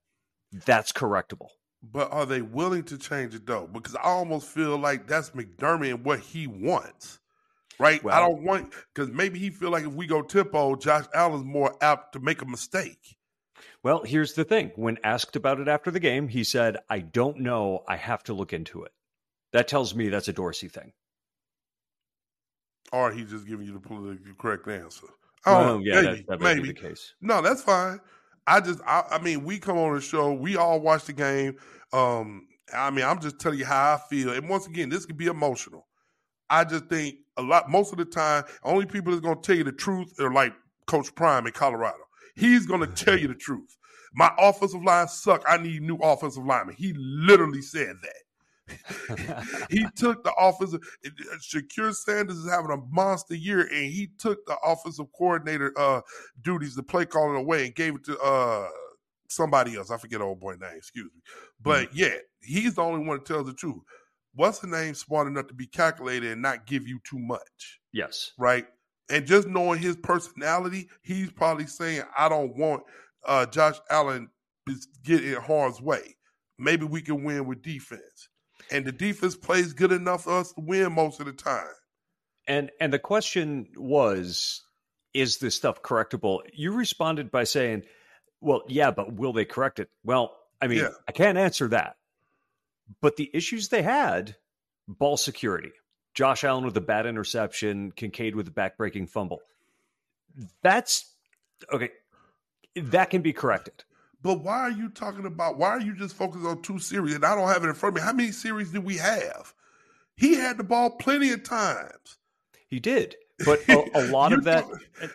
That's 0.52 0.92
correctable." 0.92 1.50
But 1.82 2.12
are 2.12 2.26
they 2.26 2.42
willing 2.42 2.84
to 2.84 2.98
change 2.98 3.34
it 3.34 3.46
though? 3.46 3.66
Because 3.66 3.94
I 3.94 4.02
almost 4.02 4.48
feel 4.48 4.76
like 4.76 5.06
that's 5.06 5.30
McDermott 5.30 5.90
and 5.90 6.04
what 6.04 6.20
he 6.20 6.46
wants. 6.46 7.20
Right? 7.78 8.02
Well, 8.02 8.16
I 8.16 8.20
don't 8.20 8.42
want 8.42 8.72
because 8.92 9.10
maybe 9.12 9.38
he 9.38 9.50
feel 9.50 9.70
like 9.70 9.84
if 9.84 9.92
we 9.92 10.06
go 10.06 10.22
tempo, 10.22 10.74
Josh 10.74 11.04
Allen's 11.14 11.44
more 11.44 11.76
apt 11.80 12.14
to 12.14 12.20
make 12.20 12.42
a 12.42 12.46
mistake. 12.46 13.16
Well, 13.84 14.02
here's 14.02 14.34
the 14.34 14.44
thing. 14.44 14.72
When 14.74 14.98
asked 15.04 15.36
about 15.36 15.60
it 15.60 15.68
after 15.68 15.92
the 15.92 16.00
game, 16.00 16.26
he 16.26 16.42
said, 16.42 16.78
I 16.90 16.98
don't 16.98 17.38
know. 17.38 17.84
I 17.86 17.96
have 17.96 18.24
to 18.24 18.34
look 18.34 18.52
into 18.52 18.82
it. 18.82 18.92
That 19.52 19.68
tells 19.68 19.94
me 19.94 20.08
that's 20.08 20.28
a 20.28 20.32
Dorsey 20.32 20.68
thing. 20.68 20.92
Or 22.92 23.12
he's 23.12 23.30
just 23.30 23.46
giving 23.46 23.66
you 23.66 23.72
the 23.72 23.80
politically 23.80 24.32
correct 24.38 24.66
answer. 24.66 25.06
Oh, 25.46 25.60
well, 25.60 25.80
yeah, 25.80 26.00
maybe, 26.00 26.24
that, 26.28 26.40
that 26.40 26.40
maybe. 26.40 26.72
the 26.72 26.74
case. 26.74 27.14
No, 27.20 27.40
that's 27.40 27.62
fine. 27.62 28.00
I 28.48 28.60
just, 28.60 28.80
I, 28.86 29.04
I, 29.10 29.18
mean, 29.20 29.44
we 29.44 29.58
come 29.58 29.76
on 29.76 29.94
the 29.94 30.00
show, 30.00 30.32
we 30.32 30.56
all 30.56 30.80
watch 30.80 31.04
the 31.04 31.12
game. 31.12 31.56
Um, 31.92 32.46
I 32.74 32.90
mean, 32.90 33.04
I'm 33.04 33.20
just 33.20 33.38
telling 33.38 33.58
you 33.58 33.66
how 33.66 33.94
I 33.94 33.98
feel. 34.08 34.32
And 34.32 34.48
once 34.48 34.66
again, 34.66 34.88
this 34.88 35.04
could 35.04 35.18
be 35.18 35.26
emotional. 35.26 35.86
I 36.48 36.64
just 36.64 36.86
think 36.86 37.16
a 37.36 37.42
lot, 37.42 37.68
most 37.68 37.92
of 37.92 37.98
the 37.98 38.06
time, 38.06 38.44
only 38.64 38.86
people 38.86 39.12
that's 39.12 39.20
going 39.20 39.36
to 39.36 39.42
tell 39.42 39.54
you 39.54 39.64
the 39.64 39.72
truth 39.72 40.18
are 40.18 40.32
like 40.32 40.54
Coach 40.86 41.14
Prime 41.14 41.46
in 41.46 41.52
Colorado. 41.52 41.98
He's 42.36 42.64
going 42.64 42.80
to 42.86 42.86
tell 42.86 43.18
you 43.18 43.28
the 43.28 43.34
truth. 43.34 43.76
My 44.14 44.32
offensive 44.38 44.82
line 44.82 45.08
suck. 45.08 45.44
I 45.46 45.58
need 45.58 45.82
new 45.82 45.96
offensive 45.96 46.44
linemen. 46.44 46.74
He 46.78 46.94
literally 46.96 47.60
said 47.60 47.96
that. 48.02 48.22
He 49.70 49.86
took 49.96 50.24
the 50.24 50.32
offensive. 50.38 50.80
Shedeur 51.40 51.94
Sanders 51.94 52.38
is 52.38 52.50
having 52.50 52.70
a 52.70 52.76
monster 52.90 53.34
year, 53.34 53.62
and 53.62 53.92
he 53.92 54.10
took 54.18 54.44
the 54.46 54.56
offensive 54.64 55.06
coordinator 55.16 55.72
uh, 55.78 56.00
duties, 56.42 56.74
the 56.74 56.82
play 56.82 57.06
calling 57.06 57.36
away, 57.36 57.66
and 57.66 57.74
gave 57.74 57.96
it 57.96 58.04
to 58.04 58.18
uh, 58.18 58.68
somebody 59.28 59.76
else. 59.76 59.90
I 59.90 59.96
forget 59.96 60.20
old 60.20 60.40
boy 60.40 60.56
name. 60.60 60.76
Excuse 60.76 61.10
me. 61.14 61.20
But 61.60 61.88
mm-hmm. 61.88 61.98
yeah, 61.98 62.14
he's 62.40 62.74
the 62.74 62.82
only 62.82 63.06
one 63.06 63.18
that 63.18 63.26
tells 63.26 63.46
the 63.46 63.54
truth. 63.54 63.82
What's 64.34 64.60
the 64.60 64.66
name 64.68 64.94
smart 64.94 65.26
enough 65.26 65.48
to 65.48 65.54
be 65.54 65.66
calculated 65.66 66.30
and 66.32 66.42
not 66.42 66.66
give 66.66 66.86
you 66.86 67.00
too 67.04 67.18
much? 67.18 67.80
Yes. 67.92 68.32
Right. 68.38 68.66
And 69.10 69.26
just 69.26 69.48
knowing 69.48 69.80
his 69.80 69.96
personality, 69.96 70.88
he's 71.02 71.30
probably 71.30 71.66
saying, 71.66 72.02
I 72.16 72.28
don't 72.28 72.56
want 72.56 72.82
uh, 73.26 73.46
Josh 73.46 73.76
Allen 73.90 74.28
to 74.68 74.76
get 75.02 75.24
in 75.24 75.34
harm's 75.40 75.80
way. 75.80 76.16
Maybe 76.58 76.84
we 76.84 77.00
can 77.00 77.24
win 77.24 77.46
with 77.46 77.62
defense. 77.62 78.28
And 78.70 78.84
the 78.84 78.92
defense 78.92 79.36
plays 79.36 79.72
good 79.72 79.92
enough 79.92 80.24
for 80.24 80.38
us 80.38 80.52
to 80.52 80.60
win 80.60 80.92
most 80.92 81.20
of 81.20 81.26
the 81.26 81.32
time. 81.32 81.66
And 82.46 82.70
and 82.80 82.92
the 82.92 82.98
question 82.98 83.68
was, 83.76 84.62
is 85.14 85.38
this 85.38 85.54
stuff 85.54 85.82
correctable? 85.82 86.40
You 86.52 86.72
responded 86.72 87.30
by 87.30 87.44
saying, 87.44 87.84
Well, 88.40 88.62
yeah, 88.68 88.90
but 88.90 89.12
will 89.14 89.32
they 89.32 89.44
correct 89.44 89.78
it? 89.78 89.90
Well, 90.04 90.36
I 90.60 90.66
mean, 90.66 90.78
yeah. 90.78 90.90
I 91.06 91.12
can't 91.12 91.38
answer 91.38 91.68
that. 91.68 91.96
But 93.00 93.16
the 93.16 93.30
issues 93.34 93.68
they 93.68 93.82
had, 93.82 94.36
ball 94.86 95.16
security, 95.16 95.72
Josh 96.14 96.42
Allen 96.42 96.64
with 96.64 96.76
a 96.76 96.80
bad 96.80 97.06
interception, 97.06 97.92
Kincaid 97.92 98.34
with 98.34 98.48
a 98.48 98.50
backbreaking 98.50 99.08
fumble. 99.08 99.40
That's 100.62 101.14
okay. 101.72 101.90
That 102.76 103.10
can 103.10 103.22
be 103.22 103.32
corrected. 103.32 103.84
But 104.20 104.42
why 104.42 104.58
are 104.60 104.70
you 104.70 104.88
talking 104.88 105.26
about? 105.26 105.58
Why 105.58 105.70
are 105.70 105.80
you 105.80 105.94
just 105.94 106.16
focused 106.16 106.44
on 106.44 106.62
two 106.62 106.78
series? 106.78 107.14
And 107.14 107.24
I 107.24 107.34
don't 107.34 107.48
have 107.48 107.64
it 107.64 107.68
in 107.68 107.74
front 107.74 107.96
of 107.96 108.02
me. 108.02 108.06
How 108.06 108.12
many 108.12 108.32
series 108.32 108.72
did 108.72 108.84
we 108.84 108.96
have? 108.96 109.54
He 110.16 110.34
had 110.34 110.58
the 110.58 110.64
ball 110.64 110.90
plenty 110.90 111.30
of 111.30 111.44
times. 111.44 112.18
He 112.66 112.80
did, 112.80 113.16
but 113.44 113.60
a, 113.68 113.84
a 113.94 114.02
lot 114.10 114.32
of 114.32 114.44
that, 114.44 114.64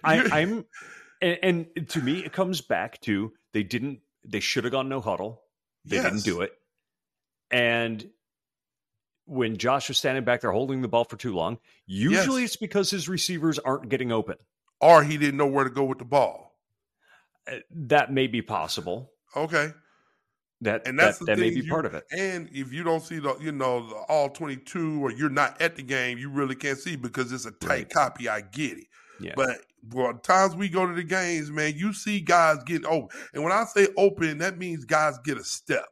I, 0.03 0.41
am 0.41 0.65
and, 1.21 1.67
and, 1.75 1.89
to 1.89 2.01
me, 2.01 2.23
it 2.23 2.31
comes 2.31 2.61
back 2.61 3.01
to 3.01 3.33
they 3.51 3.63
didn't. 3.63 3.99
They 4.25 4.39
should 4.39 4.63
have 4.63 4.71
gone 4.71 4.87
no 4.87 5.01
huddle. 5.01 5.41
They 5.83 5.97
yes. 5.97 6.05
didn't 6.05 6.23
do 6.23 6.41
it, 6.41 6.53
and 7.51 8.09
when 9.25 9.57
Josh 9.57 9.87
was 9.87 9.97
standing 9.97 10.23
back 10.23 10.41
there 10.41 10.51
holding 10.51 10.81
the 10.81 10.87
ball 10.87 11.05
for 11.05 11.17
too 11.17 11.33
long, 11.33 11.57
usually 11.85 12.41
yes. 12.41 12.51
it's 12.51 12.57
because 12.57 12.89
his 12.89 13.07
receivers 13.07 13.59
aren't 13.59 13.89
getting 13.89 14.11
open. 14.11 14.37
Or 14.81 15.03
he 15.03 15.17
didn't 15.17 15.37
know 15.37 15.47
where 15.47 15.63
to 15.63 15.69
go 15.69 15.85
with 15.85 15.99
the 15.99 16.05
ball. 16.05 16.52
Uh, 17.51 17.57
that 17.71 18.11
may 18.11 18.27
be 18.27 18.41
possible. 18.41 19.11
Okay. 19.35 19.71
That 20.61 20.87
and 20.87 20.97
that's 20.97 21.19
that, 21.19 21.25
that 21.25 21.39
may 21.39 21.49
be 21.49 21.61
you, 21.61 21.69
part 21.69 21.85
of 21.85 21.93
it. 21.93 22.05
And 22.17 22.47
if 22.53 22.71
you 22.71 22.83
don't 22.83 23.03
see 23.03 23.19
the, 23.19 23.35
you 23.41 23.51
know, 23.51 23.87
the 23.89 23.95
all 24.07 24.29
twenty 24.29 24.55
two, 24.55 25.03
or 25.03 25.11
you're 25.11 25.29
not 25.29 25.61
at 25.61 25.75
the 25.75 25.83
game, 25.83 26.17
you 26.17 26.29
really 26.29 26.55
can't 26.55 26.77
see 26.77 26.95
because 26.95 27.33
it's 27.33 27.45
a 27.45 27.51
tight 27.51 27.69
right. 27.69 27.89
copy. 27.89 28.29
I 28.29 28.41
get 28.41 28.77
it. 28.77 28.87
Yeah. 29.19 29.33
But 29.35 29.57
well, 29.91 30.13
times 30.13 30.55
we 30.55 30.69
go 30.69 30.87
to 30.87 30.93
the 30.93 31.03
games, 31.03 31.51
man, 31.51 31.73
you 31.75 31.91
see 31.91 32.21
guys 32.21 32.63
getting 32.65 32.87
open, 32.87 33.09
and 33.33 33.43
when 33.43 33.51
I 33.51 33.65
say 33.65 33.89
open, 33.97 34.37
that 34.37 34.57
means 34.57 34.85
guys 34.85 35.17
get 35.25 35.37
a 35.37 35.43
step. 35.43 35.85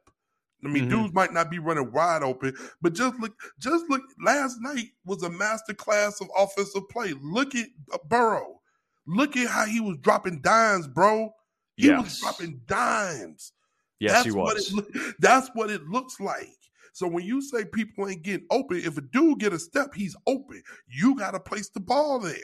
I 0.64 0.68
mean, 0.68 0.84
mm-hmm. 0.84 1.02
dudes 1.02 1.12
might 1.12 1.32
not 1.32 1.50
be 1.50 1.58
running 1.58 1.90
wide 1.92 2.22
open, 2.22 2.54
but 2.80 2.94
just 2.94 3.18
look, 3.18 3.34
just 3.58 3.84
look. 3.90 4.02
Last 4.24 4.56
night 4.60 4.86
was 5.04 5.22
a 5.22 5.28
master 5.28 5.74
class 5.74 6.20
of 6.20 6.28
offensive 6.38 6.88
play. 6.88 7.12
Look 7.20 7.54
at 7.54 7.66
Burrow. 8.08 8.60
Look 9.06 9.36
at 9.36 9.48
how 9.48 9.66
he 9.66 9.80
was 9.80 9.98
dropping 10.00 10.40
dimes, 10.40 10.86
bro. 10.86 11.34
He 11.76 11.86
yes. 11.86 12.02
was 12.04 12.20
dropping 12.20 12.60
dimes. 12.66 13.52
Yes, 13.98 14.12
that's 14.12 14.24
he 14.26 14.32
was. 14.32 14.72
What 14.72 14.86
it, 14.88 15.14
that's 15.20 15.50
what 15.54 15.70
it 15.70 15.82
looks 15.84 16.20
like. 16.20 16.48
So 16.92 17.08
when 17.08 17.24
you 17.24 17.40
say 17.40 17.64
people 17.64 18.08
ain't 18.08 18.22
getting 18.22 18.46
open, 18.50 18.78
if 18.78 18.98
a 18.98 19.00
dude 19.00 19.38
get 19.38 19.52
a 19.52 19.58
step, 19.58 19.94
he's 19.94 20.14
open. 20.26 20.62
You 20.86 21.16
got 21.16 21.30
to 21.30 21.40
place 21.40 21.70
the 21.70 21.80
ball 21.80 22.18
there. 22.18 22.34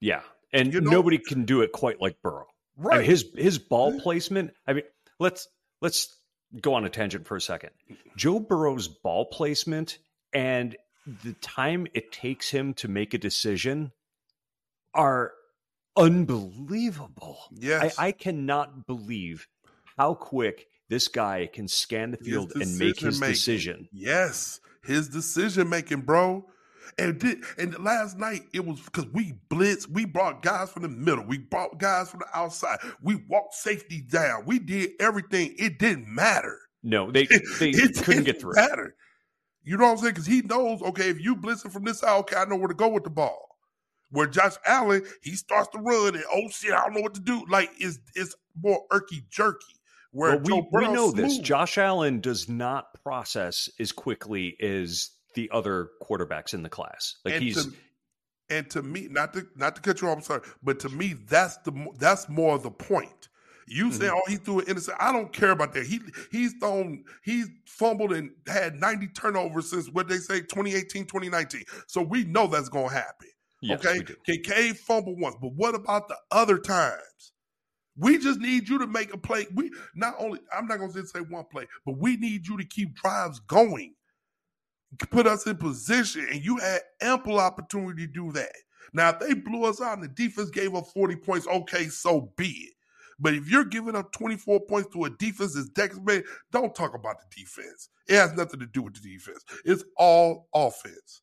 Yeah, 0.00 0.20
and 0.52 0.72
you 0.72 0.80
know? 0.80 0.90
nobody 0.90 1.18
can 1.18 1.44
do 1.44 1.62
it 1.62 1.72
quite 1.72 2.00
like 2.00 2.16
Burrow. 2.22 2.46
Right. 2.76 2.96
I 2.96 2.98
mean, 2.98 3.10
his 3.10 3.26
his 3.36 3.58
ball 3.58 3.98
placement. 4.00 4.52
I 4.66 4.74
mean, 4.74 4.84
let's 5.18 5.48
let's 5.80 6.14
go 6.60 6.74
on 6.74 6.84
a 6.84 6.90
tangent 6.90 7.26
for 7.26 7.36
a 7.36 7.40
second. 7.40 7.70
Joe 8.16 8.40
Burrow's 8.40 8.88
ball 8.88 9.26
placement 9.26 9.98
and 10.32 10.76
the 11.22 11.32
time 11.34 11.86
it 11.94 12.12
takes 12.12 12.50
him 12.50 12.74
to 12.74 12.88
make 12.88 13.14
a 13.14 13.18
decision 13.18 13.92
are 14.94 15.32
unbelievable. 15.96 17.38
Yes. 17.52 17.98
I, 17.98 18.08
I 18.08 18.12
cannot 18.12 18.86
believe 18.86 19.46
how 19.96 20.14
quick 20.14 20.66
this 20.88 21.08
guy 21.08 21.48
can 21.52 21.68
scan 21.68 22.10
the 22.10 22.16
field 22.16 22.52
and 22.54 22.78
make 22.78 23.00
his 23.00 23.20
making. 23.20 23.34
decision. 23.34 23.88
Yes. 23.92 24.60
His 24.84 25.08
decision 25.08 25.68
making, 25.68 26.02
bro. 26.02 26.46
And 26.98 27.18
did, 27.18 27.44
and 27.56 27.78
last 27.82 28.18
night 28.18 28.42
it 28.52 28.64
was 28.64 28.80
because 28.80 29.06
we 29.12 29.34
blitzed, 29.48 29.88
we 29.88 30.04
brought 30.04 30.42
guys 30.42 30.70
from 30.70 30.82
the 30.82 30.88
middle, 30.88 31.24
we 31.24 31.38
brought 31.38 31.78
guys 31.78 32.10
from 32.10 32.20
the 32.20 32.38
outside, 32.38 32.78
we 33.00 33.22
walked 33.28 33.54
safety 33.54 34.00
down, 34.00 34.44
we 34.44 34.58
did 34.58 34.90
everything. 34.98 35.54
It 35.56 35.78
didn't 35.78 36.08
matter. 36.08 36.58
No, 36.82 37.10
they 37.10 37.26
they 37.58 37.70
it 37.70 38.02
couldn't 38.02 38.24
get 38.24 38.40
through. 38.40 38.54
Matter. 38.54 38.96
You 39.62 39.76
know 39.76 39.84
what 39.84 39.90
I'm 39.92 39.98
saying? 39.98 40.14
Because 40.14 40.26
he 40.26 40.42
knows, 40.42 40.82
okay, 40.82 41.10
if 41.10 41.20
you 41.20 41.36
blitzing 41.36 41.70
from 41.70 41.84
this 41.84 42.00
side, 42.00 42.18
okay, 42.20 42.36
I 42.36 42.44
know 42.46 42.56
where 42.56 42.68
to 42.68 42.74
go 42.74 42.88
with 42.88 43.04
the 43.04 43.10
ball. 43.10 43.49
Where 44.10 44.26
Josh 44.26 44.54
Allen, 44.66 45.04
he 45.22 45.32
starts 45.32 45.68
to 45.68 45.78
run 45.78 46.14
and 46.14 46.24
oh 46.32 46.48
shit, 46.50 46.72
I 46.72 46.84
don't 46.84 46.94
know 46.94 47.00
what 47.00 47.14
to 47.14 47.20
do. 47.20 47.44
Like 47.48 47.70
it's 47.78 47.98
it's 48.14 48.34
more 48.60 48.82
irky 48.90 49.28
jerky. 49.30 49.76
Where 50.12 50.38
well, 50.38 50.66
we, 50.72 50.80
we 50.86 50.88
know 50.88 51.10
smooth. 51.12 51.16
this. 51.16 51.38
Josh 51.38 51.78
Allen 51.78 52.20
does 52.20 52.48
not 52.48 53.00
process 53.02 53.70
as 53.78 53.92
quickly 53.92 54.56
as 54.60 55.10
the 55.34 55.48
other 55.52 55.90
quarterbacks 56.02 56.54
in 56.54 56.62
the 56.62 56.68
class. 56.68 57.16
Like 57.24 57.34
and 57.34 57.44
he's 57.44 57.64
to, 57.66 57.72
and 58.48 58.68
to 58.70 58.82
me, 58.82 59.06
not 59.08 59.32
to 59.34 59.46
not 59.54 59.76
to 59.76 59.82
cut 59.82 60.02
you 60.02 60.08
off, 60.08 60.16
I'm 60.16 60.22
sorry, 60.22 60.42
but 60.62 60.80
to 60.80 60.88
me, 60.88 61.14
that's 61.28 61.56
the 61.58 61.72
that's 61.98 62.28
more 62.28 62.58
the 62.58 62.70
point. 62.70 63.28
You 63.66 63.86
mm-hmm. 63.86 64.00
say, 64.00 64.10
"Oh, 64.12 64.22
he 64.26 64.36
threw 64.36 64.58
an 64.58 64.66
innocent." 64.66 64.96
I 65.00 65.12
don't 65.12 65.32
care 65.32 65.50
about 65.50 65.72
that. 65.74 65.86
He 65.86 66.00
he's 66.32 66.54
thrown, 66.54 67.04
he's 67.22 67.48
fumbled 67.66 68.12
and 68.12 68.32
had 68.48 68.74
90 68.74 69.06
turnovers 69.08 69.70
since 69.70 69.88
what 69.88 70.08
they 70.08 70.18
say 70.18 70.40
2018, 70.40 71.04
2019. 71.04 71.62
So 71.86 72.02
we 72.02 72.24
know 72.24 72.48
that's 72.48 72.68
going 72.68 72.88
to 72.88 72.94
happen. 72.94 73.28
Yes, 73.60 73.84
okay, 73.84 74.04
Kincaid 74.26 74.78
fumbled 74.78 75.20
once, 75.20 75.36
but 75.40 75.52
what 75.54 75.74
about 75.74 76.08
the 76.08 76.16
other 76.30 76.58
times? 76.58 77.32
We 77.96 78.18
just 78.18 78.40
need 78.40 78.68
you 78.68 78.78
to 78.78 78.86
make 78.86 79.12
a 79.14 79.18
play. 79.18 79.46
We 79.54 79.70
not 79.94 80.14
only 80.18 80.40
I'm 80.56 80.66
not 80.66 80.78
going 80.78 80.92
to 80.92 81.06
say 81.06 81.20
one 81.20 81.44
play, 81.52 81.66
but 81.86 81.98
we 81.98 82.16
need 82.16 82.48
you 82.48 82.56
to 82.58 82.64
keep 82.64 82.94
drives 82.94 83.40
going. 83.40 83.94
put 85.10 85.26
us 85.26 85.46
in 85.46 85.56
position, 85.56 86.26
and 86.30 86.44
you 86.44 86.58
had 86.58 86.80
ample 87.02 87.38
opportunity 87.40 88.06
to 88.06 88.12
do 88.12 88.32
that. 88.32 88.52
Now, 88.92 89.10
if 89.10 89.20
they 89.20 89.34
blew 89.34 89.64
us 89.64 89.80
out 89.80 89.94
and 89.94 90.04
the 90.04 90.08
defense 90.08 90.50
gave 90.50 90.74
up 90.74 90.86
40 90.88 91.16
points, 91.16 91.46
okay, 91.46 91.86
so 91.88 92.32
be 92.36 92.48
it. 92.48 92.74
But 93.20 93.34
if 93.34 93.48
you're 93.50 93.64
giving 93.64 93.96
up 93.96 94.12
24 94.12 94.60
points 94.62 94.92
to 94.94 95.04
a 95.04 95.10
defense 95.10 95.54
that's 95.74 95.98
made, 96.00 96.24
don't 96.52 96.74
talk 96.74 96.94
about 96.94 97.16
the 97.20 97.26
defense. 97.42 97.90
It 98.08 98.16
has 98.16 98.32
nothing 98.34 98.60
to 98.60 98.66
do 98.66 98.82
with 98.82 98.94
the 98.94 99.12
defense. 99.12 99.44
It's 99.64 99.84
all 99.96 100.48
offense. 100.54 101.22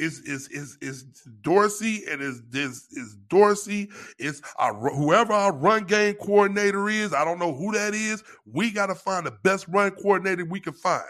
Is 0.00 0.20
is 0.20 0.48
is 0.48 0.78
is 0.80 1.04
Dorsey 1.42 2.04
and 2.10 2.22
is 2.22 2.42
this 2.48 2.90
is 2.92 3.16
Dorsey 3.28 3.90
is 4.18 4.40
our, 4.56 4.74
whoever 4.74 5.34
our 5.34 5.52
run 5.52 5.84
game 5.84 6.14
coordinator 6.14 6.88
is. 6.88 7.12
I 7.12 7.22
don't 7.22 7.38
know 7.38 7.52
who 7.52 7.72
that 7.72 7.92
is. 7.92 8.24
We 8.46 8.70
got 8.70 8.86
to 8.86 8.94
find 8.94 9.26
the 9.26 9.36
best 9.42 9.68
run 9.68 9.90
coordinator 9.90 10.46
we 10.46 10.58
can 10.58 10.72
find. 10.72 11.04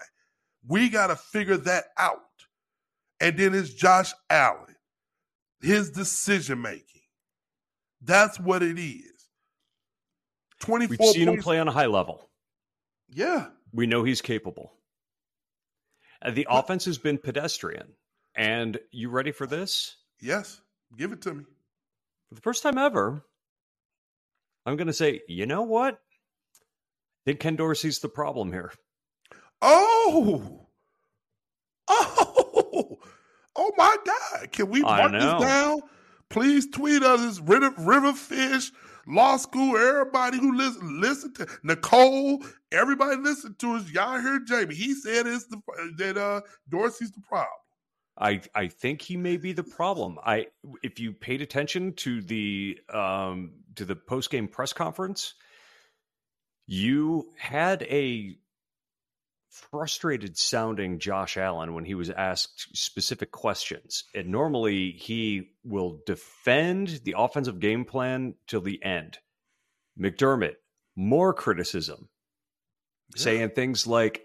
We 0.67 0.89
got 0.89 1.07
to 1.07 1.17
figure 1.17 1.57
that 1.59 1.85
out. 1.99 2.19
And 3.21 3.39
then 3.39 3.55
it's 3.55 3.73
Josh 3.73 4.13
Allen, 4.29 4.75
his 5.63 5.91
decision 5.91 6.61
making. 6.61 7.03
That's 8.03 8.41
what 8.41 8.63
it 8.63 8.77
is. 8.77 9.05
24 10.61 10.97
We've 10.99 11.13
seen 11.13 11.27
points. 11.27 11.39
him 11.39 11.43
play 11.45 11.61
on 11.61 11.69
a 11.69 11.73
high 11.73 11.87
level. 11.87 12.29
Yeah. 13.09 13.47
We 13.73 13.87
know 13.87 14.03
he's 14.03 14.21
capable. 14.21 14.73
The 16.29 16.47
offense 16.51 16.85
has 16.87 16.99
been 16.99 17.19
pedestrian. 17.19 17.93
And 18.35 18.79
you 18.91 19.11
ready 19.11 19.33
for 19.33 19.47
this? 19.47 19.97
Yes. 20.21 20.61
Give 20.97 21.13
it 21.13 21.23
to 21.23 21.35
me. 21.35 21.45
For 22.29 22.35
the 22.35 22.41
first 22.41 22.63
time 22.63 22.79
ever, 22.79 23.25
I'm 24.67 24.77
going 24.77 24.87
to 24.87 24.93
say, 24.93 25.21
you 25.29 25.47
know 25.47 25.63
what? 25.63 25.95
I 25.95 27.23
think 27.25 27.41
Ken 27.41 27.57
Dorsey's 27.57 27.99
the 27.99 28.09
problem 28.09 28.53
here. 28.53 28.73
Oh. 29.63 30.57
Oh. 31.93 33.01
Oh 33.57 33.73
my 33.77 33.97
God. 34.07 34.53
Can 34.53 34.71
we 34.71 34.81
mark 34.81 35.11
this 35.11 35.25
down? 35.25 35.81
Please 36.29 36.69
tweet 36.71 37.03
us. 37.03 37.21
It's 37.25 37.41
River, 37.41 37.73
Riverfish 37.73 38.71
law 39.07 39.37
school, 39.37 39.77
everybody 39.77 40.39
who 40.39 40.57
listen, 40.57 41.01
listen 41.01 41.33
to 41.35 41.47
Nicole, 41.63 42.45
everybody 42.73 43.17
listen 43.17 43.55
to 43.59 43.75
us. 43.75 43.91
Y'all 43.91 44.21
heard 44.21 44.47
Jamie. 44.47 44.75
He 44.75 44.95
said 44.95 45.27
it's 45.27 45.47
the 45.47 45.61
that 45.99 46.17
uh 46.17 46.41
Dorsey's 46.69 47.11
the 47.13 47.21
problem. 47.21 47.49
I 48.21 48.43
I 48.55 48.69
think 48.69 49.03
he 49.03 49.17
may 49.17 49.37
be 49.37 49.53
the 49.53 49.65
problem. 49.65 50.19
I 50.25 50.47
if 50.83 51.01
you 51.01 51.13
paid 51.13 51.43
attention 51.43 51.95
to 51.95 52.21
the 52.21 52.79
um 52.93 53.53
to 53.77 53.85
the 53.85 53.97
post 53.97 54.31
game 54.31 54.47
press 54.47 54.73
conference, 54.73 55.35
you 56.67 57.31
had 57.39 57.83
a 57.85 58.37
frustrated 59.51 60.39
sounding 60.39 60.99
Josh 60.99 61.37
Allen 61.37 61.75
when 61.75 61.85
he 61.85 61.95
was 61.95 62.11
asked 62.11 62.77
specific 62.77 63.31
questions. 63.33 64.05
And 64.15 64.29
normally 64.29 64.93
he 64.93 65.51
will 65.65 66.01
defend 66.07 67.01
the 67.05 67.17
offensive 67.19 67.61
game 67.61 67.85
plan 67.85 68.35
till 68.47 68.61
the 68.61 68.83
end. 68.83 69.19
McDermott, 69.99 70.55
more 70.97 71.35
criticism, 71.35 72.09
yeah. 73.17 73.23
saying 73.23 73.51
things 73.51 73.87
like, 73.87 74.23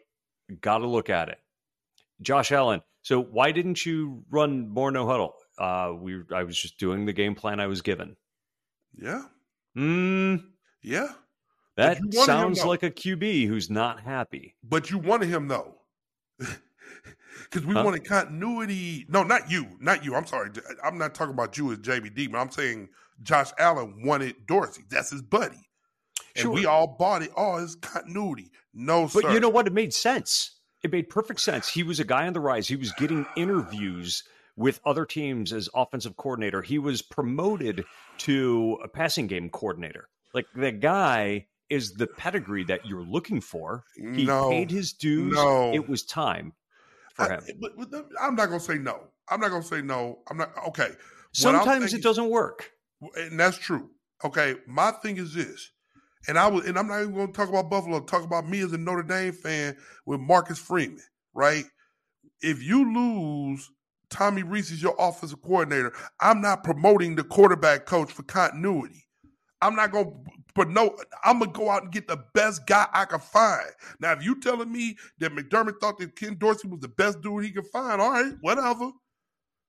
got 0.61 0.79
to 0.79 0.87
look 0.87 1.09
at 1.09 1.29
it. 1.29 1.39
Josh 2.21 2.51
Allen, 2.51 2.81
so 3.05 3.21
why 3.21 3.51
didn't 3.51 3.85
you 3.85 4.23
run 4.31 4.67
more 4.67 4.89
no 4.89 5.05
huddle? 5.05 5.35
Uh, 5.59 5.93
we, 5.95 6.23
I 6.33 6.41
was 6.41 6.59
just 6.59 6.79
doing 6.79 7.05
the 7.05 7.13
game 7.13 7.35
plan 7.35 7.59
I 7.59 7.67
was 7.67 7.83
given. 7.83 8.15
Yeah. 8.99 9.21
Hmm. 9.75 10.37
Yeah. 10.81 11.09
That 11.77 11.99
sounds 12.11 12.65
like 12.65 12.81
a 12.81 12.89
QB 12.89 13.47
who's 13.47 13.69
not 13.69 13.99
happy. 13.99 14.55
But 14.63 14.89
you 14.89 14.97
wanted 14.97 15.29
him 15.29 15.47
though. 15.47 15.75
Because 17.43 17.67
we 17.67 17.75
huh? 17.75 17.83
wanted 17.83 18.07
continuity. 18.07 19.05
No, 19.09 19.21
not 19.21 19.51
you. 19.51 19.67
Not 19.79 20.03
you. 20.03 20.15
I'm 20.15 20.25
sorry. 20.25 20.49
I'm 20.83 20.97
not 20.97 21.13
talking 21.13 21.33
about 21.33 21.57
you 21.57 21.73
as 21.73 21.79
JBD, 21.79 22.31
but 22.31 22.39
I'm 22.39 22.49
saying 22.49 22.87
Josh 23.21 23.51
Allen 23.59 24.01
wanted 24.05 24.47
Dorsey. 24.47 24.83
That's 24.89 25.11
his 25.11 25.21
buddy. 25.21 25.67
Sure. 26.35 26.51
And 26.51 26.53
we 26.53 26.65
all 26.65 26.95
bought 26.97 27.23
it. 27.23 27.31
Oh, 27.35 27.57
his 27.57 27.75
continuity. 27.75 28.51
No, 28.73 29.07
sir. 29.07 29.19
but 29.21 29.27
sir. 29.27 29.33
you 29.33 29.39
know 29.41 29.49
what? 29.49 29.67
It 29.67 29.73
made 29.73 29.93
sense. 29.93 30.54
It 30.85 30.91
made 30.91 31.09
perfect 31.09 31.39
sense. 31.39 31.67
He 31.67 31.81
was 31.81 31.99
a 31.99 32.03
guy 32.03 32.27
on 32.27 32.33
the 32.33 32.39
rise. 32.39 32.67
He 32.67 32.75
was 32.75 32.91
getting 32.91 33.25
interviews 33.35 34.23
with 34.55 34.79
other 34.85 35.03
teams 35.03 35.51
as 35.51 35.67
offensive 35.73 36.15
coordinator. 36.15 36.61
He 36.61 36.77
was 36.77 37.01
promoted 37.01 37.85
to 38.19 38.77
a 38.83 38.87
passing 38.87 39.25
game 39.25 39.49
coordinator. 39.49 40.09
Like 40.31 40.45
the 40.55 40.71
guy 40.71 41.47
is 41.71 41.93
the 41.93 42.05
pedigree 42.05 42.65
that 42.65 42.85
you're 42.85 43.01
looking 43.01 43.41
for. 43.41 43.83
He 43.95 44.25
no, 44.25 44.51
paid 44.51 44.69
his 44.69 44.93
dues. 44.93 45.33
No. 45.33 45.73
It 45.73 45.89
was 45.89 46.03
time 46.03 46.53
for 47.15 47.31
him. 47.31 47.41
I, 47.47 47.53
but, 47.59 47.71
but 47.89 48.05
I'm 48.21 48.35
not 48.35 48.49
going 48.49 48.59
to 48.59 48.65
say 48.65 48.77
no. 48.77 49.07
I'm 49.27 49.39
not 49.39 49.49
going 49.49 49.63
to 49.63 49.67
say 49.67 49.81
no. 49.81 50.19
I'm 50.29 50.37
not 50.37 50.51
okay. 50.67 50.89
Sometimes 51.31 51.95
it 51.95 52.03
doesn't 52.03 52.29
work, 52.29 52.69
and 53.15 53.39
that's 53.39 53.57
true. 53.57 53.89
Okay, 54.23 54.53
my 54.67 54.91
thing 54.91 55.17
is 55.17 55.33
this, 55.33 55.71
and 56.27 56.37
I 56.37 56.47
was, 56.47 56.65
and 56.65 56.77
I'm 56.77 56.87
not 56.87 57.01
even 57.01 57.13
going 57.13 57.27
to 57.27 57.33
talk 57.33 57.49
about 57.49 57.69
Buffalo. 57.69 57.99
Talk 58.01 58.23
about 58.23 58.47
me 58.47 58.61
as 58.61 58.73
a 58.73 58.77
Notre 58.77 59.03
Dame 59.03 59.33
fan 59.33 59.75
with 60.05 60.19
Marcus 60.19 60.59
Freeman. 60.59 61.01
Right? 61.33 61.65
If 62.41 62.63
you 62.63 62.93
lose 62.93 63.69
Tommy 64.09 64.43
Rees 64.43 64.71
is 64.71 64.81
your 64.81 64.95
offensive 64.99 65.41
coordinator, 65.41 65.93
I'm 66.19 66.41
not 66.41 66.63
promoting 66.63 67.15
the 67.15 67.23
quarterback 67.23 67.85
coach 67.85 68.11
for 68.11 68.23
continuity. 68.23 69.05
I'm 69.61 69.75
not 69.75 69.91
going 69.91 70.05
to 70.05 70.31
but 70.55 70.69
no, 70.69 70.95
I'm 71.23 71.39
gonna 71.39 71.51
go 71.51 71.69
out 71.69 71.83
and 71.83 71.91
get 71.91 72.07
the 72.07 72.23
best 72.33 72.65
guy 72.65 72.87
I 72.93 73.03
can 73.05 73.19
find. 73.19 73.69
Now, 73.99 74.13
if 74.13 74.23
you 74.23 74.39
telling 74.39 74.71
me 74.71 74.97
that 75.19 75.33
McDermott 75.33 75.81
thought 75.81 75.97
that 75.99 76.15
Ken 76.15 76.37
Dorsey 76.39 76.69
was 76.69 76.79
the 76.79 76.87
best 76.87 77.21
dude 77.21 77.43
he 77.43 77.51
could 77.51 77.67
find, 77.67 78.01
all 78.01 78.11
right, 78.11 78.33
whatever. 78.39 78.91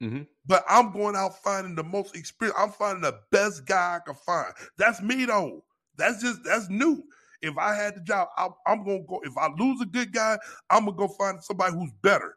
Mm-hmm. 0.00 0.22
But 0.46 0.64
I'm 0.68 0.92
going 0.92 1.16
out 1.16 1.42
finding 1.42 1.74
the 1.74 1.82
most 1.82 2.14
experience. 2.16 2.58
I'm 2.58 2.70
finding 2.70 3.02
the 3.02 3.18
best 3.32 3.66
guy 3.66 3.96
I 3.96 3.98
can 4.06 4.14
find. 4.14 4.52
That's 4.78 5.02
me 5.02 5.24
though. 5.24 5.64
That's 5.96 6.22
just 6.22 6.44
that's 6.44 6.68
new. 6.68 7.04
If 7.42 7.56
I 7.58 7.74
had 7.74 7.96
the 7.96 8.00
job, 8.00 8.28
I, 8.36 8.48
I'm 8.66 8.84
gonna 8.84 9.04
go. 9.06 9.20
If 9.24 9.36
I 9.36 9.48
lose 9.58 9.80
a 9.80 9.86
good 9.86 10.12
guy, 10.12 10.38
I'm 10.70 10.86
gonna 10.86 10.96
go 10.96 11.08
find 11.08 11.42
somebody 11.42 11.74
who's 11.74 11.92
better 12.02 12.36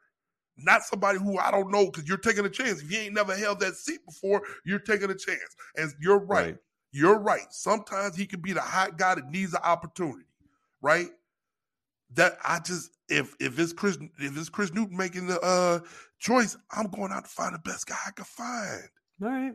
not 0.63 0.83
somebody 0.83 1.19
who 1.19 1.37
I 1.37 1.51
don't 1.51 1.71
know 1.71 1.85
because 1.85 2.07
you're 2.07 2.17
taking 2.17 2.45
a 2.45 2.49
chance. 2.49 2.81
If 2.81 2.91
you 2.91 2.99
ain't 2.99 3.13
never 3.13 3.35
held 3.35 3.59
that 3.61 3.75
seat 3.75 4.05
before, 4.05 4.43
you're 4.65 4.79
taking 4.79 5.09
a 5.09 5.15
chance. 5.15 5.55
And 5.75 5.93
you're 5.99 6.19
right. 6.19 6.45
right. 6.45 6.57
You're 6.91 7.19
right. 7.19 7.51
Sometimes 7.51 8.15
he 8.15 8.25
can 8.25 8.41
be 8.41 8.53
the 8.53 8.61
hot 8.61 8.97
guy 8.97 9.15
that 9.15 9.29
needs 9.29 9.53
an 9.53 9.61
opportunity, 9.63 10.25
right? 10.81 11.09
That 12.15 12.37
I 12.43 12.59
just 12.59 12.91
if 13.07 13.35
if 13.39 13.59
it's 13.59 13.73
Chris 13.73 13.97
if 14.17 14.37
it's 14.37 14.49
Chris 14.49 14.73
Newton 14.73 14.97
making 14.97 15.27
the 15.27 15.39
uh 15.41 15.79
choice, 16.17 16.57
I'm 16.71 16.87
going 16.87 17.11
out 17.11 17.25
to 17.25 17.29
find 17.29 17.53
the 17.53 17.59
best 17.59 17.87
guy 17.87 17.95
I 18.07 18.11
can 18.11 18.25
find. 18.25 18.83
All 19.21 19.29
right. 19.29 19.53